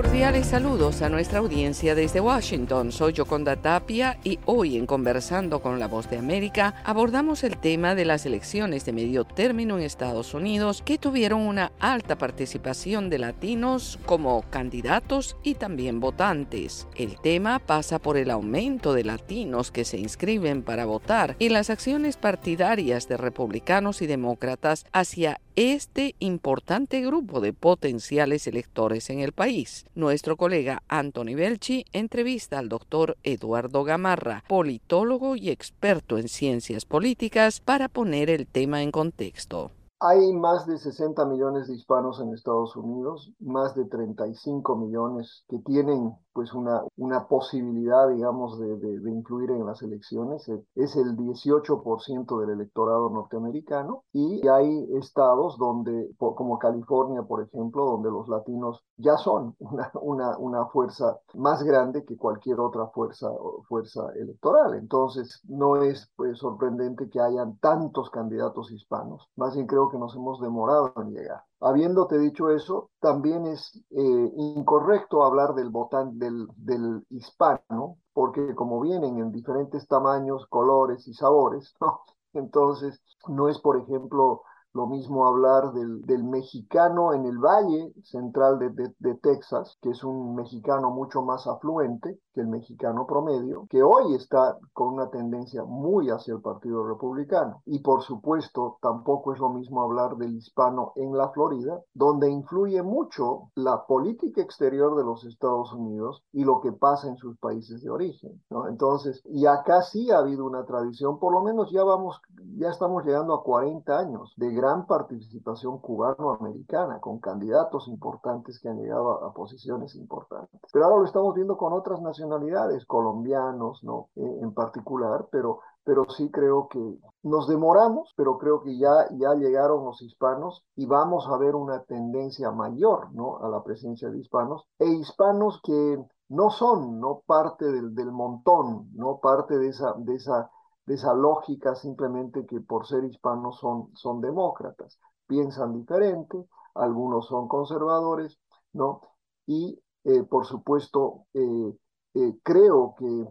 Cordiales 0.00 0.46
saludos 0.46 1.02
a 1.02 1.10
nuestra 1.10 1.40
audiencia 1.40 1.94
desde 1.94 2.22
Washington. 2.22 2.90
Soy 2.90 3.12
Yoconda 3.12 3.56
Tapia 3.56 4.18
y 4.24 4.38
hoy 4.46 4.78
en 4.78 4.86
Conversando 4.86 5.60
con 5.60 5.78
la 5.78 5.88
Voz 5.88 6.08
de 6.08 6.16
América 6.16 6.74
abordamos 6.86 7.44
el 7.44 7.58
tema 7.58 7.94
de 7.94 8.06
las 8.06 8.24
elecciones 8.24 8.86
de 8.86 8.94
medio 8.94 9.24
término 9.24 9.76
en 9.76 9.84
Estados 9.84 10.32
Unidos 10.32 10.80
que 10.82 10.96
tuvieron 10.96 11.42
una 11.42 11.72
alta 11.80 12.16
participación 12.16 13.10
de 13.10 13.18
latinos 13.18 13.98
como 14.06 14.40
candidatos 14.48 15.36
y 15.42 15.56
también 15.56 16.00
votantes. 16.00 16.88
El 16.96 17.20
tema 17.20 17.58
pasa 17.58 17.98
por 17.98 18.16
el 18.16 18.30
aumento 18.30 18.94
de 18.94 19.04
latinos 19.04 19.70
que 19.70 19.84
se 19.84 19.98
inscriben 19.98 20.62
para 20.62 20.86
votar 20.86 21.36
y 21.38 21.50
las 21.50 21.68
acciones 21.68 22.16
partidarias 22.16 23.06
de 23.06 23.18
republicanos 23.18 24.00
y 24.00 24.06
demócratas 24.06 24.86
hacia 24.94 25.42
este 25.60 26.14
importante 26.20 27.02
grupo 27.02 27.42
de 27.42 27.52
potenciales 27.52 28.46
electores 28.46 29.10
en 29.10 29.20
el 29.20 29.32
país. 29.32 29.84
Nuestro 29.94 30.38
colega 30.38 30.82
Anthony 30.88 31.34
Belchi 31.36 31.84
entrevista 31.92 32.58
al 32.58 32.70
doctor 32.70 33.18
Eduardo 33.24 33.84
Gamarra, 33.84 34.42
politólogo 34.48 35.36
y 35.36 35.50
experto 35.50 36.16
en 36.16 36.28
ciencias 36.28 36.86
políticas, 36.86 37.60
para 37.60 37.88
poner 37.88 38.30
el 38.30 38.46
tema 38.46 38.82
en 38.82 38.90
contexto. 38.90 39.70
Hay 40.02 40.32
más 40.32 40.66
de 40.66 40.78
60 40.78 41.26
millones 41.26 41.68
de 41.68 41.74
hispanos 41.74 42.20
en 42.20 42.32
Estados 42.32 42.74
Unidos, 42.74 43.34
más 43.38 43.74
de 43.74 43.84
35 43.84 44.74
millones 44.76 45.44
que 45.46 45.58
tienen 45.58 46.14
pues 46.32 46.54
una, 46.54 46.82
una 46.96 47.26
posibilidad, 47.28 48.08
digamos, 48.08 48.58
de, 48.58 48.76
de, 48.78 49.00
de 49.00 49.10
influir 49.10 49.50
en 49.50 49.66
las 49.66 49.82
elecciones. 49.82 50.48
Es 50.74 50.96
el 50.96 51.16
18% 51.16 52.40
del 52.40 52.50
electorado 52.50 53.10
norteamericano 53.10 54.04
y 54.12 54.46
hay 54.48 54.88
estados 54.96 55.58
donde, 55.58 56.10
como 56.16 56.58
California, 56.58 57.22
por 57.22 57.42
ejemplo, 57.42 57.84
donde 57.84 58.10
los 58.10 58.26
latinos 58.28 58.82
ya 58.96 59.18
son 59.18 59.54
una, 59.58 59.90
una, 60.00 60.38
una 60.38 60.66
fuerza 60.66 61.18
más 61.34 61.62
grande 61.62 62.04
que 62.06 62.16
cualquier 62.16 62.60
otra 62.60 62.86
fuerza, 62.88 63.28
fuerza 63.68 64.02
electoral. 64.14 64.74
Entonces, 64.74 65.40
no 65.48 65.76
es 65.82 66.10
pues, 66.16 66.38
sorprendente 66.38 67.10
que 67.10 67.20
hayan 67.20 67.58
tantos 67.58 68.08
candidatos 68.08 68.70
hispanos. 68.72 69.28
Más 69.36 69.54
bien 69.54 69.66
creo 69.66 69.89
que 69.90 69.98
nos 69.98 70.14
hemos 70.14 70.40
demorado 70.40 70.92
en 70.96 71.12
llegar. 71.12 71.42
Habiéndote 71.60 72.18
dicho 72.18 72.50
eso, 72.50 72.90
también 73.00 73.46
es 73.46 73.76
eh, 73.90 74.32
incorrecto 74.36 75.24
hablar 75.24 75.54
del 75.54 75.70
votante, 75.70 76.24
del, 76.24 76.46
del, 76.56 77.04
hispano, 77.10 77.98
porque 78.12 78.54
como 78.54 78.80
vienen 78.80 79.18
en 79.18 79.32
diferentes 79.32 79.86
tamaños, 79.86 80.46
colores 80.46 81.06
y 81.08 81.14
sabores, 81.14 81.74
entonces 82.32 83.00
no 83.28 83.48
es, 83.48 83.58
por 83.58 83.76
ejemplo, 83.76 84.42
lo 84.72 84.86
mismo 84.86 85.26
hablar 85.26 85.72
del, 85.72 86.24
mexicano 86.24 87.12
en 87.12 87.24
el 87.24 87.38
valle 87.38 87.92
central 88.04 88.58
de, 88.58 89.14
Texas, 89.16 89.78
que 89.82 89.90
es 89.90 90.04
un 90.04 90.34
mexicano 90.34 90.90
mucho 90.90 91.22
más 91.22 91.46
afluente 91.46 92.20
que 92.32 92.40
el 92.40 92.48
mexicano 92.48 93.06
promedio, 93.06 93.66
que 93.68 93.82
hoy 93.82 94.14
está 94.14 94.58
con 94.72 94.94
una 94.94 95.10
tendencia 95.10 95.64
muy 95.64 96.10
hacia 96.10 96.34
el 96.34 96.40
Partido 96.40 96.86
Republicano. 96.86 97.62
Y 97.66 97.80
por 97.80 98.02
supuesto, 98.02 98.78
tampoco 98.80 99.32
es 99.32 99.40
lo 99.40 99.50
mismo 99.50 99.82
hablar 99.82 100.16
del 100.16 100.36
hispano 100.36 100.92
en 100.94 101.16
la 101.16 101.30
Florida, 101.30 101.80
donde 101.92 102.30
influye 102.30 102.82
mucho 102.82 103.50
la 103.56 103.84
política 103.86 104.40
exterior 104.40 104.96
de 104.96 105.04
los 105.04 105.24
Estados 105.24 105.72
Unidos 105.72 106.22
y 106.32 106.44
lo 106.44 106.60
que 106.60 106.72
pasa 106.72 107.08
en 107.08 107.16
sus 107.16 107.36
países 107.38 107.82
de 107.82 107.90
origen. 107.90 108.40
¿no? 108.50 108.68
Entonces, 108.68 109.20
y 109.24 109.46
acá 109.46 109.82
sí 109.82 110.10
ha 110.10 110.18
habido 110.18 110.44
una 110.44 110.64
tradición, 110.64 111.18
por 111.18 111.32
lo 111.32 111.42
menos 111.42 111.72
ya 111.72 111.82
vamos, 111.82 112.20
ya 112.56 112.68
estamos 112.70 113.04
llegando 113.04 113.34
a 113.34 113.42
40 113.42 113.98
años 113.98 114.32
de 114.36 114.59
gran 114.60 114.86
participación 114.86 115.78
cubano-americana, 115.78 117.00
con 117.00 117.18
candidatos 117.18 117.88
importantes 117.88 118.60
que 118.60 118.68
han 118.68 118.78
llegado 118.78 119.10
a, 119.10 119.28
a, 119.28 119.32
posiciones 119.32 119.94
importantes. 119.94 120.60
Pero 120.70 120.84
ahora 120.84 120.98
lo 120.98 121.06
estamos 121.06 121.34
viendo 121.34 121.56
con 121.56 121.72
otras 121.72 122.00
nacionalidades, 122.02 122.84
colombianos, 122.84 123.82
¿no? 123.82 124.10
Eh, 124.16 124.38
en 124.42 124.52
particular, 124.52 125.28
pero, 125.32 125.60
pero 125.82 126.04
sí 126.10 126.30
creo 126.30 126.68
que 126.68 126.98
nos 127.22 127.48
demoramos, 127.48 128.12
pero 128.16 128.36
creo 128.36 128.60
que 128.60 128.76
ya, 128.76 129.08
ya 129.12 129.34
llegaron 129.34 129.84
los 129.84 130.02
hispanos 130.02 130.62
y 130.76 130.84
vamos 130.84 131.26
a 131.26 131.38
ver 131.38 131.54
una 131.54 131.82
tendencia 131.84 132.50
mayor, 132.50 133.12
¿no? 133.14 133.38
A 133.38 133.48
la 133.48 133.62
presencia 133.62 134.10
de 134.10 134.18
hispanos, 134.18 134.66
e 134.78 134.86
hispanos 134.86 135.60
que 135.64 135.98
no 136.28 136.50
son, 136.50 137.00
¿no? 137.00 137.22
Parte 137.26 137.64
del, 137.64 137.94
del 137.94 138.12
montón, 138.12 138.90
¿no? 138.94 139.20
Parte 139.20 139.58
de 139.58 139.68
esa, 139.68 139.94
de 139.96 140.16
esa 140.16 140.50
de 140.86 140.94
esa 140.94 141.14
lógica 141.14 141.74
simplemente 141.74 142.46
que 142.46 142.60
por 142.60 142.86
ser 142.86 143.04
hispanos 143.04 143.58
son, 143.58 143.90
son 143.94 144.20
demócratas, 144.20 144.98
piensan 145.26 145.74
diferente, 145.74 146.44
algunos 146.74 147.26
son 147.26 147.48
conservadores, 147.48 148.38
¿no? 148.72 149.00
Y 149.46 149.80
eh, 150.04 150.22
por 150.24 150.46
supuesto, 150.46 151.26
eh, 151.34 151.76
eh, 152.14 152.38
creo 152.42 152.94
que 152.96 153.26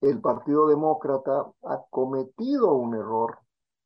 el 0.00 0.20
Partido 0.20 0.66
Demócrata 0.66 1.50
ha 1.62 1.84
cometido 1.90 2.74
un 2.74 2.94
error 2.94 3.38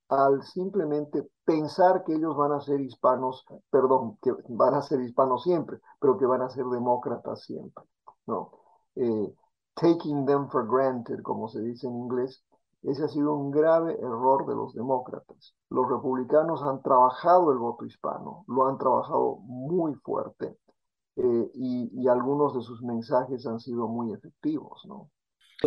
al 0.09 0.43
simplemente 0.43 1.29
pensar 1.45 2.03
que 2.05 2.15
ellos 2.15 2.37
van 2.37 2.53
a 2.53 2.61
ser 2.61 2.81
hispanos, 2.81 3.45
perdón, 3.71 4.19
que 4.23 4.33
van 4.49 4.75
a 4.75 4.83
ser 4.83 5.01
hispanos 5.03 5.43
siempre, 5.43 5.79
pero 6.01 6.17
que 6.17 6.27
van 6.27 6.43
a 6.43 6.49
ser 6.49 6.65
demócratas 6.65 7.43
siempre, 7.45 7.85
¿no? 8.27 8.53
taking 9.75 10.27
them 10.27 10.49
for 10.49 10.67
granted, 10.67 11.23
como 11.23 11.47
se 11.49 11.61
dice 11.61 11.87
en 11.87 11.97
inglés, 11.97 12.43
ese 12.83 13.05
ha 13.05 13.09
sido 13.09 13.35
un 13.35 13.51
grave 13.51 13.95
error 13.95 14.47
de 14.47 14.55
los 14.55 14.75
demócratas. 14.75 15.55
Los 15.71 15.89
republicanos 15.89 16.63
han 16.63 16.83
trabajado 16.83 17.53
el 17.53 17.59
voto 17.59 17.85
hispano, 17.85 18.45
lo 18.47 18.67
han 18.67 18.79
trabajado 18.79 19.39
muy 19.43 19.95
fuerte 19.95 20.57
eh, 21.17 21.51
y, 21.55 22.09
algunos 22.09 22.55
de 22.55 22.63
sus 22.63 22.83
mensajes 22.83 23.47
han 23.47 23.61
sido 23.61 23.89
muy 23.89 24.13
efectivos, 24.13 24.83
¿no? 24.87 25.11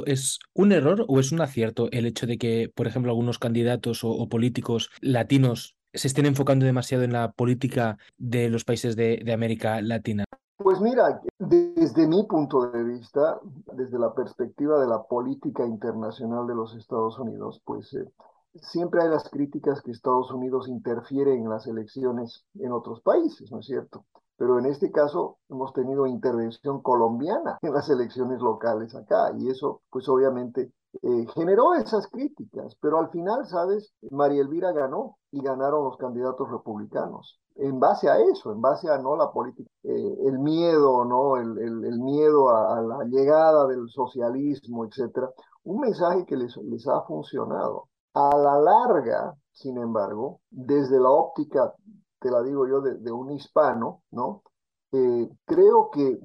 ¿Es 0.05 0.39
un 0.53 0.71
error 0.71 1.05
o 1.09 1.19
es 1.19 1.33
un 1.33 1.41
acierto 1.41 1.89
el 1.91 2.05
hecho 2.05 2.25
de 2.25 2.37
que, 2.37 2.71
por 2.73 2.87
ejemplo, 2.87 3.11
algunos 3.11 3.39
candidatos 3.39 4.03
o, 4.03 4.29
políticos 4.29 4.89
latinos 5.01 5.75
se 5.93 6.07
estén 6.07 6.25
enfocando 6.25 6.65
demasiado 6.65 7.03
en 7.03 7.11
la 7.11 7.33
política 7.33 7.97
de 8.17 8.49
los 8.49 8.63
países 8.63 8.95
de 8.95 9.33
América 9.33 9.81
Latina? 9.81 10.23
Pues 10.63 10.79
mira, 10.79 11.21
desde 11.39 12.07
mi 12.07 12.23
punto 12.23 12.67
de 12.67 12.83
vista, 12.83 13.39
desde 13.73 13.97
la 13.97 14.13
perspectiva 14.13 14.79
de 14.79 14.87
la 14.87 15.03
política 15.03 15.65
internacional 15.65 16.45
de 16.45 16.55
los 16.55 16.75
Estados 16.75 17.17
Unidos, 17.19 17.61
pues 17.65 17.93
eh, 17.93 18.11
siempre 18.55 19.01
hay 19.01 19.09
las 19.09 19.29
críticas 19.29 19.81
que 19.81 19.91
Estados 19.91 20.31
Unidos 20.31 20.67
interfiere 20.67 21.33
en 21.35 21.49
las 21.49 21.67
elecciones 21.67 22.45
en 22.55 22.71
otros 22.71 23.01
países, 23.01 23.51
¿no 23.51 23.59
es 23.59 23.65
cierto? 23.65 24.05
Pero 24.37 24.59
en 24.59 24.65
este 24.65 24.91
caso 24.91 25.37
hemos 25.49 25.73
tenido 25.73 26.05
intervención 26.07 26.81
colombiana 26.81 27.57
en 27.61 27.73
las 27.73 27.89
elecciones 27.89 28.39
locales 28.39 28.93
acá 28.95 29.31
y 29.37 29.49
eso 29.49 29.81
pues 29.89 30.09
obviamente 30.09 30.71
eh, 31.01 31.25
generó 31.33 31.73
esas 31.75 32.07
críticas, 32.07 32.75
pero 32.81 32.99
al 32.99 33.09
final, 33.09 33.45
¿sabes? 33.47 33.93
María 34.11 34.41
Elvira 34.41 34.71
ganó 34.71 35.17
y 35.31 35.41
ganaron 35.41 35.85
los 35.85 35.97
candidatos 35.97 36.49
republicanos 36.49 37.41
en 37.55 37.79
base 37.79 38.09
a 38.09 38.17
eso, 38.19 38.51
en 38.51 38.61
base 38.61 38.89
a 38.89 38.97
no 38.97 39.15
la 39.15 39.31
política, 39.31 39.69
eh, 39.83 40.17
el 40.25 40.39
miedo, 40.39 41.05
¿no? 41.05 41.37
El, 41.37 41.57
el, 41.59 41.99
miedo 41.99 42.49
a, 42.49 42.81
la 42.81 43.03
llegada 43.05 43.67
del 43.67 43.89
socialismo, 43.89 44.85
etcétera, 44.85 45.29
un 45.63 45.81
mensaje 45.81 46.25
que 46.25 46.37
les, 46.37 46.55
les 46.57 46.87
ha 46.87 47.01
funcionado. 47.01 47.87
A 48.13 48.35
la 48.35 48.59
larga, 48.59 49.35
sin 49.51 49.77
embargo, 49.77 50.41
desde 50.49 50.99
la 50.99 51.09
óptica, 51.09 51.73
te 52.19 52.29
la 52.29 52.41
digo 52.41 52.67
yo, 52.67 52.81
de, 52.81 52.95
de 52.97 53.11
un 53.11 53.31
hispano, 53.31 54.01
¿no? 54.11 54.43
Eh, 54.91 55.29
creo 55.45 55.89
que 55.91 56.19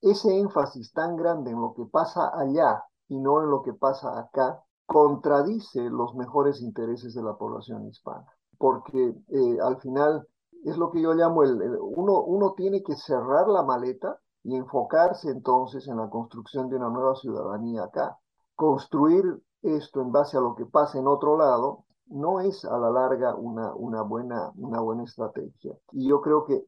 ese 0.00 0.38
énfasis 0.38 0.92
tan 0.92 1.16
grande 1.16 1.50
en 1.50 1.60
lo 1.60 1.74
que 1.74 1.84
pasa 1.86 2.30
allá 2.34 2.84
y 3.08 3.18
no 3.18 3.42
en 3.42 3.50
lo 3.50 3.62
que 3.62 3.72
pasa 3.72 4.18
acá, 4.18 4.62
contradice 4.86 5.80
los 5.90 6.14
mejores 6.14 6.60
intereses 6.60 7.14
de 7.14 7.22
la 7.22 7.36
población 7.36 7.86
hispana, 7.86 8.26
porque 8.58 9.14
eh, 9.28 9.58
al 9.62 9.80
final 9.80 10.26
es 10.64 10.76
lo 10.76 10.90
que 10.90 11.00
yo 11.00 11.14
llamo 11.14 11.42
el, 11.42 11.60
el, 11.62 11.78
uno, 11.80 12.22
uno 12.22 12.52
tiene 12.52 12.82
que 12.82 12.96
cerrar 12.96 13.48
la 13.48 13.62
maleta 13.62 14.18
y 14.44 14.56
enfocarse 14.56 15.30
entonces 15.30 15.86
en 15.88 15.96
la 15.96 16.08
construcción 16.10 16.68
de 16.68 16.76
una 16.76 16.88
nueva 16.88 17.14
ciudadanía 17.16 17.84
acá. 17.84 18.18
Construir 18.54 19.24
esto 19.62 20.00
en 20.00 20.12
base 20.12 20.36
a 20.36 20.40
lo 20.40 20.54
que 20.54 20.66
pasa 20.66 20.98
en 20.98 21.06
otro 21.06 21.36
lado 21.36 21.84
no 22.06 22.40
es 22.40 22.64
a 22.64 22.76
la 22.78 22.90
larga 22.90 23.34
una, 23.34 23.74
una, 23.74 24.02
buena, 24.02 24.52
una 24.56 24.80
buena 24.80 25.04
estrategia. 25.04 25.74
Y 25.92 26.08
yo 26.08 26.20
creo 26.20 26.44
que 26.44 26.64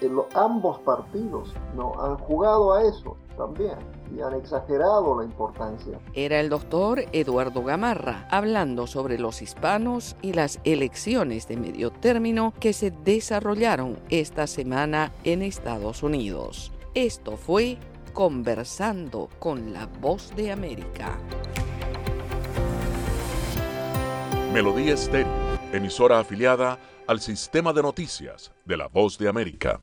el, 0.00 0.20
ambos 0.34 0.78
partidos 0.80 1.52
¿no? 1.74 1.92
han 2.00 2.16
jugado 2.18 2.72
a 2.72 2.82
eso 2.82 3.16
también 3.36 3.76
y 4.14 4.20
han 4.20 4.34
exagerado 4.34 5.18
la 5.18 5.24
importancia. 5.24 5.98
Era 6.14 6.40
el 6.40 6.48
doctor 6.48 7.04
Eduardo 7.12 7.62
Gamarra 7.62 8.26
hablando 8.30 8.86
sobre 8.86 9.18
los 9.18 9.42
hispanos 9.42 10.16
y 10.22 10.32
las 10.32 10.60
elecciones 10.64 11.48
de 11.48 11.56
medio 11.56 11.90
término 11.90 12.54
que 12.58 12.72
se 12.72 12.90
desarrollaron 12.90 13.98
esta 14.08 14.46
semana 14.46 15.12
en 15.24 15.42
Estados 15.42 16.02
Unidos. 16.02 16.72
Esto 16.94 17.36
fue 17.36 17.78
Conversando 18.12 19.28
con 19.38 19.72
la 19.72 19.86
Voz 20.00 20.34
de 20.34 20.50
América. 20.50 21.18
Melodía 24.52 24.94
Estéreo, 24.94 25.30
emisora 25.72 26.18
afiliada 26.18 26.78
al 27.06 27.20
sistema 27.20 27.74
de 27.74 27.82
noticias 27.82 28.52
de 28.64 28.76
la 28.78 28.88
Voz 28.88 29.18
de 29.18 29.28
América. 29.28 29.82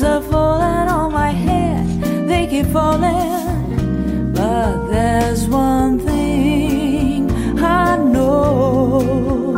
Raindrops 0.00 0.02
are 0.02 0.30
falling 0.30 0.88
on 0.88 1.12
my 1.12 1.30
head, 1.30 2.28
they 2.28 2.46
keep 2.46 2.66
falling. 2.66 4.32
But 4.32 4.88
there's 4.88 5.48
one 5.48 5.98
thing 5.98 7.30
I 7.60 7.96
know 7.96 9.52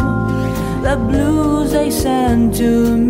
the 0.82 0.96
blues 0.96 1.72
they 1.72 1.90
send 1.90 2.54
to 2.56 2.96
me 2.96 3.09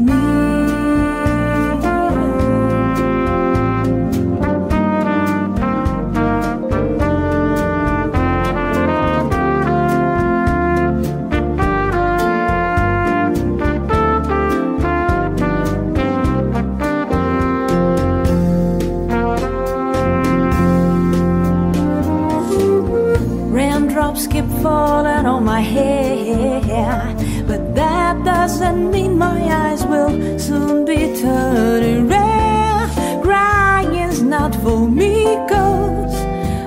falling 24.61 25.25
on 25.25 25.43
my 25.43 25.61
head, 25.61 27.17
but 27.47 27.75
that 27.75 28.23
doesn't 28.23 28.91
mean 28.91 29.17
my 29.17 29.41
eyes 29.63 29.83
will 29.85 30.39
soon 30.39 30.85
be 30.85 31.19
turning 31.19 32.07
red. 32.07 33.23
Crying's 33.23 34.21
not 34.21 34.53
for 34.63 34.87
me, 34.87 35.23
cause 35.49 36.15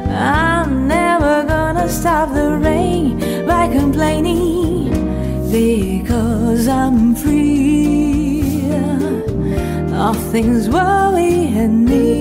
I'm 0.09 0.88
never 0.88 1.45
gonna 1.45 1.88
stop 1.88 2.34
the 2.34 2.59
rain 2.59 3.47
by 3.47 3.68
complaining 3.68 4.90
because 5.51 6.66
I'm 6.68 7.14
free. 7.14 7.55
of 10.09 10.16
things 10.32 10.68
worrying 10.68 11.84
me. 11.84 12.14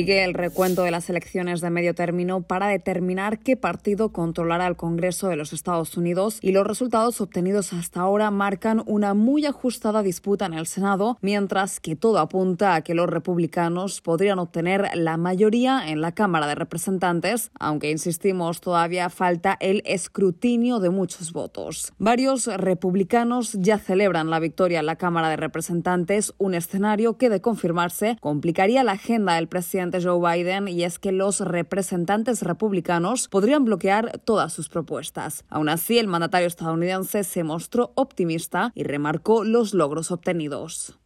Sigue 0.00 0.19
el 0.30 0.34
recuento 0.34 0.84
de 0.84 0.92
las 0.92 1.10
elecciones 1.10 1.60
de 1.60 1.70
medio 1.70 1.92
término 1.92 2.42
para 2.42 2.68
determinar 2.68 3.40
qué 3.40 3.56
partido 3.56 4.10
controlará 4.10 4.68
el 4.68 4.76
Congreso 4.76 5.26
de 5.26 5.34
los 5.34 5.52
Estados 5.52 5.96
Unidos 5.96 6.38
y 6.40 6.52
los 6.52 6.64
resultados 6.64 7.20
obtenidos 7.20 7.72
hasta 7.72 8.00
ahora 8.00 8.30
marcan 8.30 8.84
una 8.86 9.12
muy 9.12 9.44
ajustada 9.44 10.04
disputa 10.04 10.46
en 10.46 10.54
el 10.54 10.68
Senado, 10.68 11.18
mientras 11.20 11.80
que 11.80 11.96
todo 11.96 12.20
apunta 12.20 12.76
a 12.76 12.82
que 12.82 12.94
los 12.94 13.10
republicanos 13.10 14.00
podrían 14.02 14.38
obtener 14.38 14.88
la 14.94 15.16
mayoría 15.16 15.88
en 15.88 16.00
la 16.00 16.12
Cámara 16.12 16.46
de 16.46 16.54
Representantes, 16.54 17.50
aunque 17.58 17.90
insistimos 17.90 18.60
todavía 18.60 19.10
falta 19.10 19.56
el 19.58 19.82
escrutinio 19.84 20.78
de 20.78 20.90
muchos 20.90 21.32
votos. 21.32 21.92
Varios 21.98 22.46
republicanos 22.46 23.54
ya 23.54 23.78
celebran 23.78 24.30
la 24.30 24.38
victoria 24.38 24.78
en 24.78 24.86
la 24.86 24.94
Cámara 24.94 25.28
de 25.28 25.36
Representantes, 25.36 26.34
un 26.38 26.54
escenario 26.54 27.16
que 27.16 27.28
de 27.30 27.40
confirmarse 27.40 28.16
complicaría 28.20 28.84
la 28.84 28.92
agenda 28.92 29.34
del 29.34 29.48
presidente 29.48 30.00
Joe 30.00 30.19
Biden 30.20 30.68
y 30.68 30.84
es 30.84 30.98
que 30.98 31.12
los 31.12 31.40
representantes 31.40 32.42
republicanos 32.42 33.28
podrían 33.28 33.64
bloquear 33.64 34.20
todas 34.24 34.52
sus 34.52 34.68
propuestas. 34.68 35.44
Aún 35.48 35.68
así, 35.68 35.98
el 35.98 36.06
mandatario 36.06 36.48
estadounidense 36.48 37.24
se 37.24 37.44
mostró 37.44 37.92
optimista 37.94 38.72
y 38.74 38.84
remarcó 38.84 39.44
los 39.44 39.74
logros 39.74 40.10
obtenidos. 40.10 40.98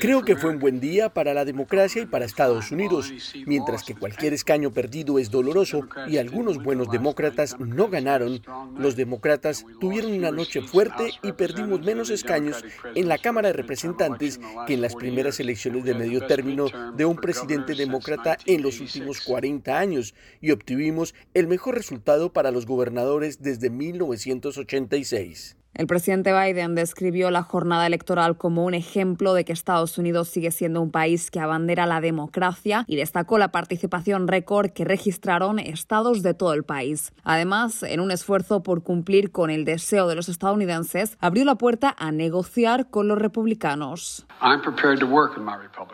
Creo 0.00 0.22
que 0.22 0.36
fue 0.36 0.50
un 0.50 0.58
buen 0.58 0.78
día 0.78 1.08
para 1.08 1.32
la 1.32 1.44
democracia 1.44 2.02
y 2.02 2.06
para 2.06 2.26
Estados 2.26 2.70
Unidos, 2.70 3.12
mientras 3.46 3.82
que 3.82 3.94
cualquier 3.94 4.34
escaño 4.34 4.72
perdido 4.72 5.18
es 5.18 5.30
doloroso 5.30 5.88
y 6.06 6.18
algunos 6.18 6.62
buenos 6.62 6.90
demócratas 6.90 7.58
no 7.58 7.88
ganaron. 7.88 8.42
Los 8.78 8.94
demócratas 8.94 9.64
tuvieron 9.80 10.12
una 10.12 10.30
noche 10.30 10.60
fuerte 10.60 11.12
y 11.22 11.32
perdimos 11.32 11.80
menos 11.80 12.10
escaños 12.10 12.62
en 12.94 13.08
la 13.08 13.18
Cámara 13.18 13.48
de 13.48 13.54
Representantes 13.54 14.38
que 14.66 14.74
en 14.74 14.82
las 14.82 14.94
primeras 14.94 15.40
elecciones 15.40 15.84
de 15.84 15.94
medio 15.94 16.26
término 16.26 16.66
de 16.94 17.04
un 17.06 17.16
presidente 17.16 17.74
demócrata 17.74 18.36
en 18.44 18.62
los 18.62 18.80
últimos 18.80 19.22
40 19.22 19.78
años 19.78 20.14
y 20.40 20.50
obtuvimos 20.50 21.14
el 21.32 21.46
mejor 21.46 21.74
resultado 21.74 22.32
para 22.32 22.50
los 22.50 22.66
gobernadores 22.66 23.42
desde 23.42 23.70
1986. 23.70 25.56
El 25.76 25.86
presidente 25.86 26.32
Biden 26.32 26.74
describió 26.74 27.30
la 27.30 27.42
jornada 27.42 27.86
electoral 27.86 28.38
como 28.38 28.64
un 28.64 28.72
ejemplo 28.72 29.34
de 29.34 29.44
que 29.44 29.52
Estados 29.52 29.98
Unidos 29.98 30.28
sigue 30.28 30.50
siendo 30.50 30.80
un 30.80 30.90
país 30.90 31.30
que 31.30 31.38
abandera 31.38 31.84
la 31.84 32.00
democracia 32.00 32.84
y 32.86 32.96
destacó 32.96 33.36
la 33.36 33.52
participación 33.52 34.26
récord 34.26 34.70
que 34.70 34.86
registraron 34.86 35.58
estados 35.58 36.22
de 36.22 36.32
todo 36.32 36.54
el 36.54 36.64
país. 36.64 37.12
Además, 37.24 37.82
en 37.82 38.00
un 38.00 38.10
esfuerzo 38.10 38.62
por 38.62 38.82
cumplir 38.82 39.32
con 39.32 39.50
el 39.50 39.66
deseo 39.66 40.08
de 40.08 40.14
los 40.14 40.30
estadounidenses, 40.30 41.18
abrió 41.20 41.44
la 41.44 41.56
puerta 41.56 41.94
a 41.98 42.10
negociar 42.10 42.88
con 42.88 43.06
los 43.06 43.18
republicanos. 43.18 44.26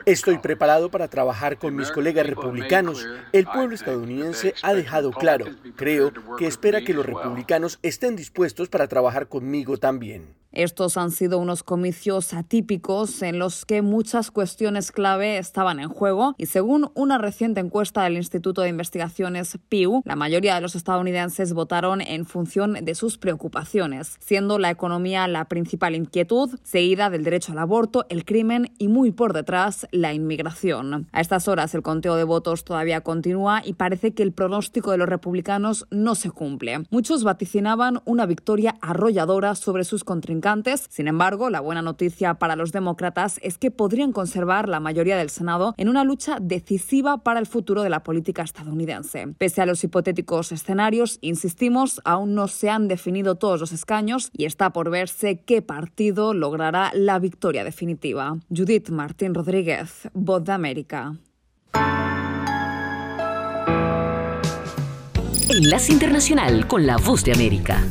Estoy 0.07 0.39
preparado 0.39 0.91
para 0.93 1.09
trabajar 1.09 1.59
con 1.59 1.75
mis 1.75 1.91
colegas 1.91 2.29
republicanos. 2.29 3.05
El 3.33 3.47
pueblo 3.47 3.75
estadounidense 3.75 4.55
ha 4.63 4.75
dejado 4.75 5.11
claro, 5.11 5.47
creo, 5.75 6.13
que 6.39 6.47
espera 6.47 6.83
que 6.83 6.95
los 6.95 7.05
republicanos 7.05 7.81
estén 7.83 8.15
dispuestos 8.15 8.69
para 8.69 8.87
trabajar 8.87 9.27
conmigo 9.27 9.72
también. 9.77 10.35
Estos 10.53 10.99
han 10.99 11.11
sido 11.13 11.39
unos 11.39 11.63
comicios 11.63 12.35
atípicos 12.35 13.23
en 13.23 13.39
los 13.39 13.65
que 13.65 13.81
muchas 13.81 14.31
cuestiones 14.31 14.93
clave 14.93 15.39
estaban 15.39 15.81
en 15.81 15.89
juego 15.89 16.35
y 16.37 16.47
según 16.47 16.91
una 16.95 17.17
reciente 17.17 17.61
encuesta 17.61 18.03
del 18.03 18.19
Instituto 18.19 18.61
de 18.61 18.69
Investigaciones 18.69 19.59
Pew, 19.71 20.03
la 20.05 20.15
mayoría 20.15 20.55
de 20.55 20.61
los 20.61 20.75
estadounidenses 20.75 21.55
votaron 21.55 22.03
en 22.03 22.27
función 22.27 22.75
de 22.75 22.95
sus 22.95 23.17
preocupaciones, 23.17 24.17
siendo 24.21 24.59
la 24.59 24.71
economía 24.71 25.27
la 25.27 25.47
principal 25.47 25.95
inquietud, 25.95 26.59
seguida 26.63 27.09
del 27.09 27.25
derecho 27.25 27.53
al 27.53 27.59
aborto, 27.59 28.05
el 28.11 28.27
crimen 28.27 28.73
y 28.77 28.89
muy 28.89 29.11
por 29.11 29.33
detrás 29.33 29.87
la 29.91 30.13
inmigración. 30.13 31.09
A 31.13 31.23
estas 31.23 31.49
horas 31.49 31.75
el 31.75 31.83
conteo 31.83 32.17
de 32.17 32.25
votos 32.25 32.65
todavía 32.65 33.01
continúa 33.01 33.63
y 33.65 33.73
parece 33.73 34.13
que 34.13 34.23
el 34.23 34.33
pronóstico 34.33 34.91
de 34.91 34.99
los 34.99 35.09
republicanos 35.09 35.87
no 35.91 36.15
se 36.15 36.31
cumple. 36.31 36.85
Muchos 36.91 37.25
vaticinaban 37.25 38.03
una 38.05 38.27
victoria 38.27 38.77
arrolladora 38.83 39.55
sobre 39.55 39.85
sus 39.85 40.05
contrincantes 40.05 40.42
sin 40.89 41.07
embargo, 41.07 41.51
la 41.51 41.61
buena 41.61 41.83
noticia 41.83 42.35
para 42.35 42.57
los 42.57 42.73
demócratas 42.73 43.39
es 43.43 43.59
que 43.59 43.71
podrían 43.71 44.13
conservar 44.13 44.69
la 44.69 44.81
mayoría 44.81 45.17
del 45.17 45.31
Senado 45.31 45.75
en 45.77 45.89
una 45.89 46.03
lucha 46.03 46.39
decisiva 46.41 47.19
para 47.19 47.39
el 47.39 47.47
futuro 47.47 47.83
de 47.83 47.91
la 47.91 48.03
política 48.03 48.43
estadounidense. 48.43 49.29
Pese 49.39 49.63
a 49.63 49.67
los 49.67 49.85
hipotéticos 49.85 50.51
escenarios, 50.51 51.19
insistimos, 51.21 52.01
aún 52.05 52.35
no 52.35 52.49
se 52.49 52.71
han 52.71 52.89
definido 52.89 53.37
todos 53.37 53.61
los 53.61 53.73
escaños 53.73 54.31
y 54.37 54.45
está 54.45 54.71
por 54.71 54.91
verse 54.91 55.41
qué 55.41 55.63
partido 55.63 56.35
logrará 56.35 56.91
la 56.95 57.21
victoria 57.21 57.63
definitiva. 57.63 58.37
Judith 58.49 58.91
Martín 58.91 59.35
Rodríguez, 59.35 60.09
Voz 60.13 60.43
de 60.45 60.53
América. 60.53 61.15
Enlace 65.49 65.93
Internacional 65.93 66.67
con 66.67 66.87
la 66.87 66.97
Voz 66.97 67.25
de 67.25 67.33
América. 67.33 67.83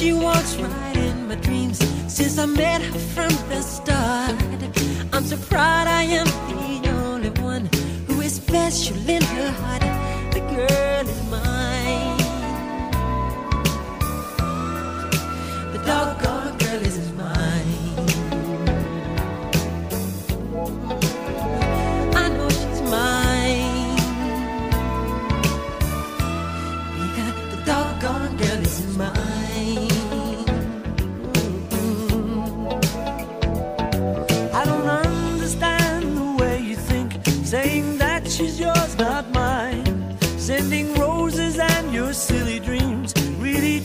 She 0.00 0.14
walks 0.14 0.56
right 0.56 0.96
in 0.96 1.28
my 1.28 1.34
dreams 1.34 1.78
since 2.08 2.38
I 2.38 2.46
met 2.46 2.80
her 2.80 2.98
from 3.14 3.28
the 3.50 3.60
start. 3.60 4.34
I'm 5.12 5.24
so 5.24 5.36
proud 5.36 5.88
I 5.88 6.04
am 6.04 6.24
the 6.24 6.88
only 6.88 7.28
one 7.42 7.68
who 8.06 8.22
is 8.22 8.36
special 8.36 8.96
in 8.96 9.20
her 9.20 9.50
heart. 9.50 9.82
The 10.32 10.40
girl 10.40 11.06
is 11.06 11.30
mine. 11.30 12.09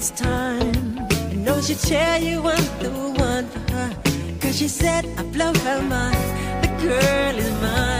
It's 0.00 0.10
time. 0.12 0.98
I 1.30 1.34
know 1.34 1.60
she'll 1.60 1.76
tell 1.76 2.22
you 2.22 2.38
I'm 2.40 2.66
the 2.84 2.90
one 3.30 3.46
for 3.52 3.62
her, 3.74 3.90
'cause 4.40 4.56
she 4.58 4.66
said 4.66 5.04
I 5.18 5.22
blow 5.34 5.52
her 5.66 5.80
mind. 5.94 6.26
The 6.62 6.70
girl 6.86 7.34
is 7.44 7.50
mine. 7.60 7.99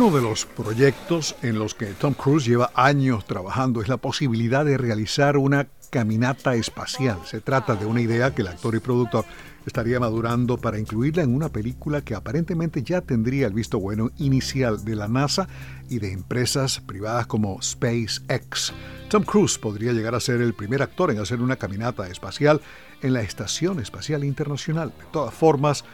Uno 0.00 0.12
de 0.12 0.22
los 0.22 0.46
proyectos 0.46 1.34
en 1.42 1.58
los 1.58 1.74
que 1.74 1.86
Tom 1.86 2.14
Cruise 2.14 2.46
lleva 2.46 2.70
años 2.76 3.26
trabajando 3.26 3.82
es 3.82 3.88
la 3.88 3.96
posibilidad 3.96 4.64
de 4.64 4.78
realizar 4.78 5.36
una 5.36 5.66
caminata 5.90 6.54
espacial. 6.54 7.18
Se 7.24 7.40
trata 7.40 7.74
de 7.74 7.84
una 7.84 8.00
idea 8.00 8.32
que 8.32 8.42
el 8.42 8.48
actor 8.48 8.76
y 8.76 8.78
productor 8.78 9.24
estaría 9.66 9.98
madurando 9.98 10.56
para 10.56 10.78
incluirla 10.78 11.24
en 11.24 11.34
una 11.34 11.48
película 11.48 12.02
que 12.02 12.14
aparentemente 12.14 12.84
ya 12.84 13.00
tendría 13.00 13.48
el 13.48 13.54
visto 13.54 13.80
bueno 13.80 14.12
inicial 14.18 14.84
de 14.84 14.94
la 14.94 15.08
NASA 15.08 15.48
y 15.90 15.98
de 15.98 16.12
empresas 16.12 16.78
privadas 16.78 17.26
como 17.26 17.60
SpaceX. 17.60 18.72
Tom 19.10 19.24
Cruise 19.24 19.58
podría 19.58 19.92
llegar 19.92 20.14
a 20.14 20.20
ser 20.20 20.40
el 20.42 20.54
primer 20.54 20.80
actor 20.80 21.10
en 21.10 21.18
hacer 21.18 21.40
una 21.40 21.56
caminata 21.56 22.06
espacial 22.06 22.60
en 23.02 23.14
la 23.14 23.22
Estación 23.22 23.80
Espacial 23.80 24.22
Internacional. 24.22 24.90
De 24.96 25.06
todas 25.10 25.34
formas, 25.34 25.84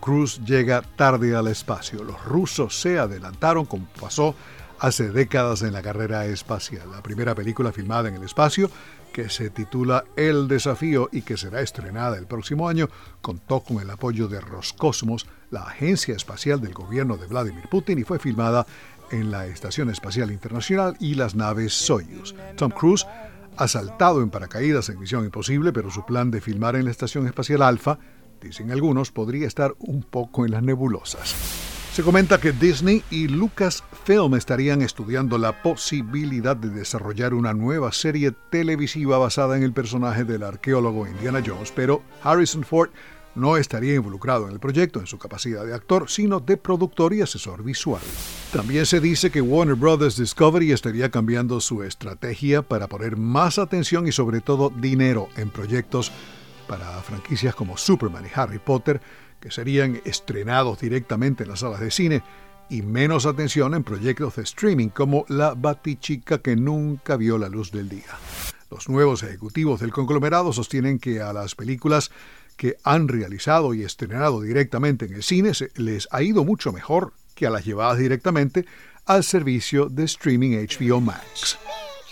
Cruise 0.00 0.40
llega 0.44 0.82
tarde 0.82 1.36
al 1.36 1.46
espacio. 1.46 2.02
Los 2.02 2.24
rusos 2.24 2.80
se 2.80 2.98
adelantaron 2.98 3.66
como 3.66 3.86
pasó 4.00 4.34
hace 4.78 5.10
décadas 5.10 5.62
en 5.62 5.72
la 5.72 5.82
carrera 5.82 6.24
espacial. 6.26 6.90
La 6.90 7.02
primera 7.02 7.34
película 7.34 7.70
filmada 7.70 8.08
en 8.08 8.14
el 8.14 8.22
espacio, 8.22 8.70
que 9.12 9.28
se 9.28 9.50
titula 9.50 10.04
El 10.16 10.48
desafío 10.48 11.08
y 11.12 11.22
que 11.22 11.36
será 11.36 11.60
estrenada 11.60 12.16
el 12.16 12.26
próximo 12.26 12.68
año, 12.68 12.88
contó 13.20 13.60
con 13.60 13.80
el 13.80 13.90
apoyo 13.90 14.26
de 14.26 14.40
Roscosmos, 14.40 15.26
la 15.50 15.64
agencia 15.64 16.14
espacial 16.14 16.60
del 16.60 16.72
gobierno 16.72 17.16
de 17.16 17.26
Vladimir 17.26 17.68
Putin, 17.68 17.98
y 17.98 18.04
fue 18.04 18.18
filmada 18.18 18.66
en 19.10 19.30
la 19.30 19.46
Estación 19.46 19.90
Espacial 19.90 20.30
Internacional 20.30 20.96
y 20.98 21.14
las 21.14 21.34
naves 21.34 21.74
Soyuz. 21.74 22.34
Tom 22.56 22.70
Cruise 22.70 23.06
ha 23.56 23.68
saltado 23.68 24.22
en 24.22 24.30
paracaídas 24.30 24.88
en 24.88 24.98
Misión 24.98 25.24
Imposible, 25.24 25.72
pero 25.72 25.90
su 25.90 26.06
plan 26.06 26.30
de 26.30 26.40
filmar 26.40 26.76
en 26.76 26.86
la 26.86 26.90
Estación 26.90 27.26
Espacial 27.26 27.62
Alpha, 27.62 27.98
dicen 28.48 28.70
algunos, 28.70 29.10
podría 29.10 29.46
estar 29.46 29.74
un 29.78 30.02
poco 30.02 30.44
en 30.44 30.52
las 30.52 30.62
nebulosas. 30.62 31.34
Se 31.92 32.04
comenta 32.04 32.40
que 32.40 32.52
Disney 32.52 33.02
y 33.10 33.26
Lucasfilm 33.26 34.34
estarían 34.36 34.80
estudiando 34.80 35.38
la 35.38 35.60
posibilidad 35.60 36.56
de 36.56 36.70
desarrollar 36.70 37.34
una 37.34 37.52
nueva 37.52 37.90
serie 37.90 38.32
televisiva 38.50 39.18
basada 39.18 39.56
en 39.56 39.64
el 39.64 39.72
personaje 39.72 40.24
del 40.24 40.44
arqueólogo 40.44 41.08
Indiana 41.08 41.42
Jones, 41.44 41.72
pero 41.74 42.02
Harrison 42.22 42.62
Ford 42.62 42.90
no 43.34 43.56
estaría 43.56 43.94
involucrado 43.94 44.46
en 44.46 44.52
el 44.52 44.60
proyecto 44.60 45.00
en 45.00 45.06
su 45.06 45.18
capacidad 45.18 45.64
de 45.64 45.74
actor, 45.74 46.08
sino 46.08 46.40
de 46.40 46.56
productor 46.56 47.12
y 47.12 47.22
asesor 47.22 47.62
visual. 47.62 48.02
También 48.52 48.86
se 48.86 49.00
dice 49.00 49.30
que 49.30 49.40
Warner 49.40 49.76
Bros. 49.76 50.16
Discovery 50.16 50.72
estaría 50.72 51.10
cambiando 51.10 51.60
su 51.60 51.82
estrategia 51.82 52.62
para 52.62 52.86
poner 52.86 53.16
más 53.16 53.58
atención 53.58 54.06
y 54.06 54.12
sobre 54.12 54.40
todo 54.40 54.70
dinero 54.70 55.28
en 55.36 55.50
proyectos 55.50 56.12
para 56.70 57.02
franquicias 57.02 57.52
como 57.56 57.76
Superman 57.76 58.24
y 58.24 58.30
Harry 58.32 58.60
Potter, 58.60 59.00
que 59.40 59.50
serían 59.50 60.00
estrenados 60.04 60.78
directamente 60.78 61.42
en 61.42 61.48
las 61.48 61.60
salas 61.60 61.80
de 61.80 61.90
cine, 61.90 62.22
y 62.68 62.82
menos 62.82 63.26
atención 63.26 63.74
en 63.74 63.82
proyectos 63.82 64.36
de 64.36 64.42
streaming 64.44 64.90
como 64.90 65.24
La 65.26 65.54
Batichica 65.54 66.38
que 66.38 66.54
nunca 66.54 67.16
vio 67.16 67.38
la 67.38 67.48
luz 67.48 67.72
del 67.72 67.88
día. 67.88 68.16
Los 68.70 68.88
nuevos 68.88 69.24
ejecutivos 69.24 69.80
del 69.80 69.90
conglomerado 69.90 70.52
sostienen 70.52 71.00
que 71.00 71.20
a 71.20 71.32
las 71.32 71.56
películas 71.56 72.12
que 72.56 72.76
han 72.84 73.08
realizado 73.08 73.74
y 73.74 73.82
estrenado 73.82 74.40
directamente 74.40 75.06
en 75.06 75.14
el 75.14 75.24
cine 75.24 75.50
les 75.74 76.06
ha 76.12 76.22
ido 76.22 76.44
mucho 76.44 76.70
mejor 76.70 77.12
que 77.34 77.48
a 77.48 77.50
las 77.50 77.64
llevadas 77.64 77.98
directamente 77.98 78.64
al 79.06 79.24
servicio 79.24 79.88
de 79.88 80.04
streaming 80.04 80.52
HBO 80.68 81.00
Max. 81.00 81.58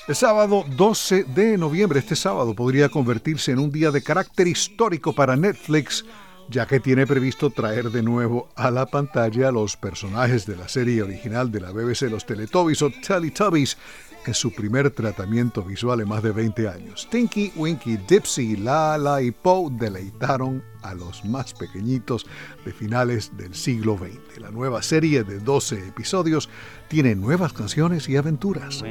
El 0.09 0.17
sábado 0.17 0.65
12 0.75 1.25
de 1.25 1.59
noviembre, 1.59 1.99
este 1.99 2.17
sábado, 2.17 2.55
podría 2.55 2.89
convertirse 2.89 3.53
en 3.53 3.59
un 3.59 3.71
día 3.71 3.91
de 3.91 4.03
carácter 4.03 4.49
histórico 4.49 5.13
para 5.13 5.37
Netflix, 5.37 6.03
ya 6.49 6.67
que 6.67 6.81
tiene 6.81 7.07
previsto 7.07 7.51
traer 7.51 7.91
de 7.91 8.03
nuevo 8.03 8.49
a 8.57 8.71
la 8.71 8.87
pantalla 8.87 9.51
los 9.51 9.77
personajes 9.77 10.47
de 10.47 10.57
la 10.57 10.67
serie 10.67 11.03
original 11.03 11.53
de 11.53 11.61
la 11.61 11.73
BBC, 11.73 12.11
los 12.11 12.25
Teletubbies 12.25 12.81
o 12.81 12.89
Teletubbies, 12.89 13.77
en 14.25 14.33
su 14.33 14.51
primer 14.51 14.91
tratamiento 14.93 15.63
visual 15.63 16.01
en 16.01 16.09
más 16.09 16.23
de 16.23 16.33
20 16.33 16.69
años. 16.69 17.07
Tinky, 17.11 17.53
Winky, 17.55 17.99
Dipsy, 18.09 18.57
Lala 18.57 19.21
y 19.21 19.31
Poe 19.31 19.71
deleitaron 19.73 20.65
a 20.83 20.95
los 20.95 21.25
más 21.25 21.55
pequeñitos 21.55 22.27
de 22.65 22.73
finales 22.73 23.37
del 23.37 23.55
siglo 23.55 23.97
XX. 23.97 24.41
La 24.41 24.51
nueva 24.51 24.83
serie 24.83 25.25
de 25.25 25.41
12 25.41 25.89
episodios 25.89 26.49
tiene 26.89 27.15
nuevas 27.15 27.53
canciones 27.53 28.09
y 28.09 28.17
aventuras. 28.17 28.83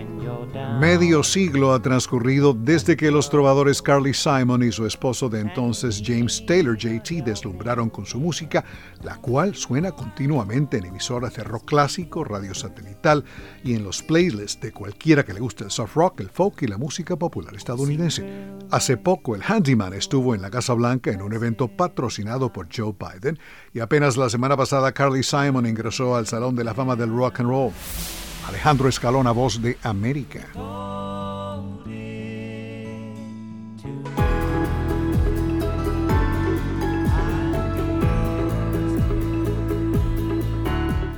Medio 0.80 1.24
siglo 1.24 1.74
ha 1.74 1.82
transcurrido 1.82 2.54
desde 2.54 2.96
que 2.96 3.12
los 3.12 3.30
trovadores 3.30 3.82
Carly 3.82 4.14
Simon 4.14 4.64
y 4.64 4.72
su 4.72 4.86
esposo 4.86 5.30
de 5.30 5.42
entonces 5.42 6.02
James 6.06 6.46
Taylor 6.46 6.78
JT 6.78 7.24
deslumbraron 7.24 7.90
con 7.90 8.06
su 8.06 8.20
música, 8.20 8.64
la 9.04 9.18
cual 9.18 9.56
suena 9.56 9.92
continuamente 9.92 10.78
en 10.78 10.86
emisoras 10.86 11.36
de 11.36 11.44
rock 11.44 11.66
clásico, 11.66 12.24
radio 12.24 12.54
satelital 12.54 13.24
y 13.64 13.74
en 13.74 13.84
los 13.84 14.04
playlists 14.04 14.62
de 14.62 14.72
cualquiera 14.72 15.26
que 15.26 15.34
le 15.34 15.40
guste 15.40 15.64
el 15.64 15.72
soft 15.72 15.96
rock, 15.96 16.20
el 16.22 16.30
folk 16.30 16.62
y 16.62 16.68
la 16.68 16.78
música 16.78 17.16
popular 17.16 17.56
estadounidense. 17.56 18.48
Hace 18.70 18.98
poco 18.98 19.36
el 19.36 19.42
Handyman 19.42 19.94
estuvo 19.94 20.36
en 20.36 20.42
la 20.42 20.52
Casa 20.52 20.74
Blanca 20.74 21.12
en 21.12 21.22
un 21.22 21.34
evento 21.34 21.68
patrocinado 21.78 22.52
por 22.52 22.68
Joe 22.76 22.94
Biden 22.94 23.40
y 23.74 23.80
apenas 23.80 24.18
la 24.18 24.30
semana 24.30 24.58
pasada 24.58 24.92
Carly 24.92 25.24
Simon 25.24 25.66
ingresó 25.66 26.16
al 26.16 26.28
Salón 26.28 26.56
de 26.56 26.64
la 26.64 26.74
Fama 26.74 26.96
del 26.96 27.16
Rock 27.16 27.40
and 27.40 27.50
Roll. 27.50 27.72
Alejandro 28.48 28.90
Escalona, 28.90 29.32
voz 29.32 29.62
de 29.62 29.78
América. 29.84 30.48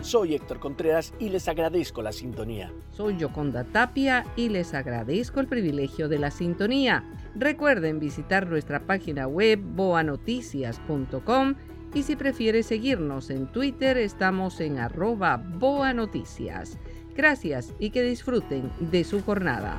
Soy 0.09 0.33
Héctor 0.33 0.59
Contreras 0.59 1.13
y 1.19 1.29
les 1.29 1.47
agradezco 1.47 2.01
la 2.01 2.11
sintonía. 2.11 2.73
Soy 2.89 3.17
Yoconda 3.17 3.63
Tapia 3.63 4.25
y 4.35 4.49
les 4.49 4.73
agradezco 4.73 5.39
el 5.39 5.45
privilegio 5.45 6.09
de 6.09 6.17
la 6.17 6.31
sintonía. 6.31 7.03
Recuerden 7.35 7.99
visitar 7.99 8.47
nuestra 8.47 8.81
página 8.81 9.27
web 9.27 9.59
boanoticias.com 9.61 11.55
y 11.93 12.03
si 12.03 12.15
prefiere 12.15 12.63
seguirnos 12.63 13.29
en 13.29 13.47
Twitter 13.47 13.97
estamos 13.97 14.59
en 14.59 14.79
arroba 14.79 15.37
boanoticias. 15.37 16.77
Gracias 17.15 17.73
y 17.79 17.89
que 17.89 18.01
disfruten 18.01 18.71
de 18.79 19.03
su 19.03 19.21
jornada. 19.21 19.77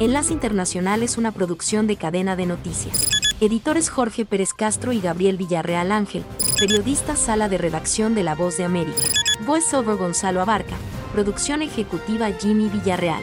Enlace 0.00 0.32
Internacional 0.32 1.02
es 1.02 1.16
una 1.16 1.30
producción 1.30 1.86
de 1.86 1.96
cadena 1.96 2.34
de 2.34 2.46
noticias. 2.46 3.08
Editores 3.40 3.88
Jorge 3.88 4.24
Pérez 4.24 4.52
Castro 4.52 4.92
y 4.92 5.00
Gabriel 5.00 5.36
Villarreal 5.36 5.92
Ángel. 5.92 6.24
Periodista 6.58 7.14
Sala 7.14 7.48
de 7.48 7.58
Redacción 7.58 8.14
de 8.14 8.22
La 8.22 8.34
Voz 8.34 8.56
de 8.56 8.64
América. 8.64 9.02
Voiceover 9.46 9.96
Gonzalo 9.96 10.40
Abarca. 10.40 10.76
Producción 11.12 11.62
ejecutiva 11.62 12.30
Jimmy 12.32 12.68
Villarreal. 12.68 13.22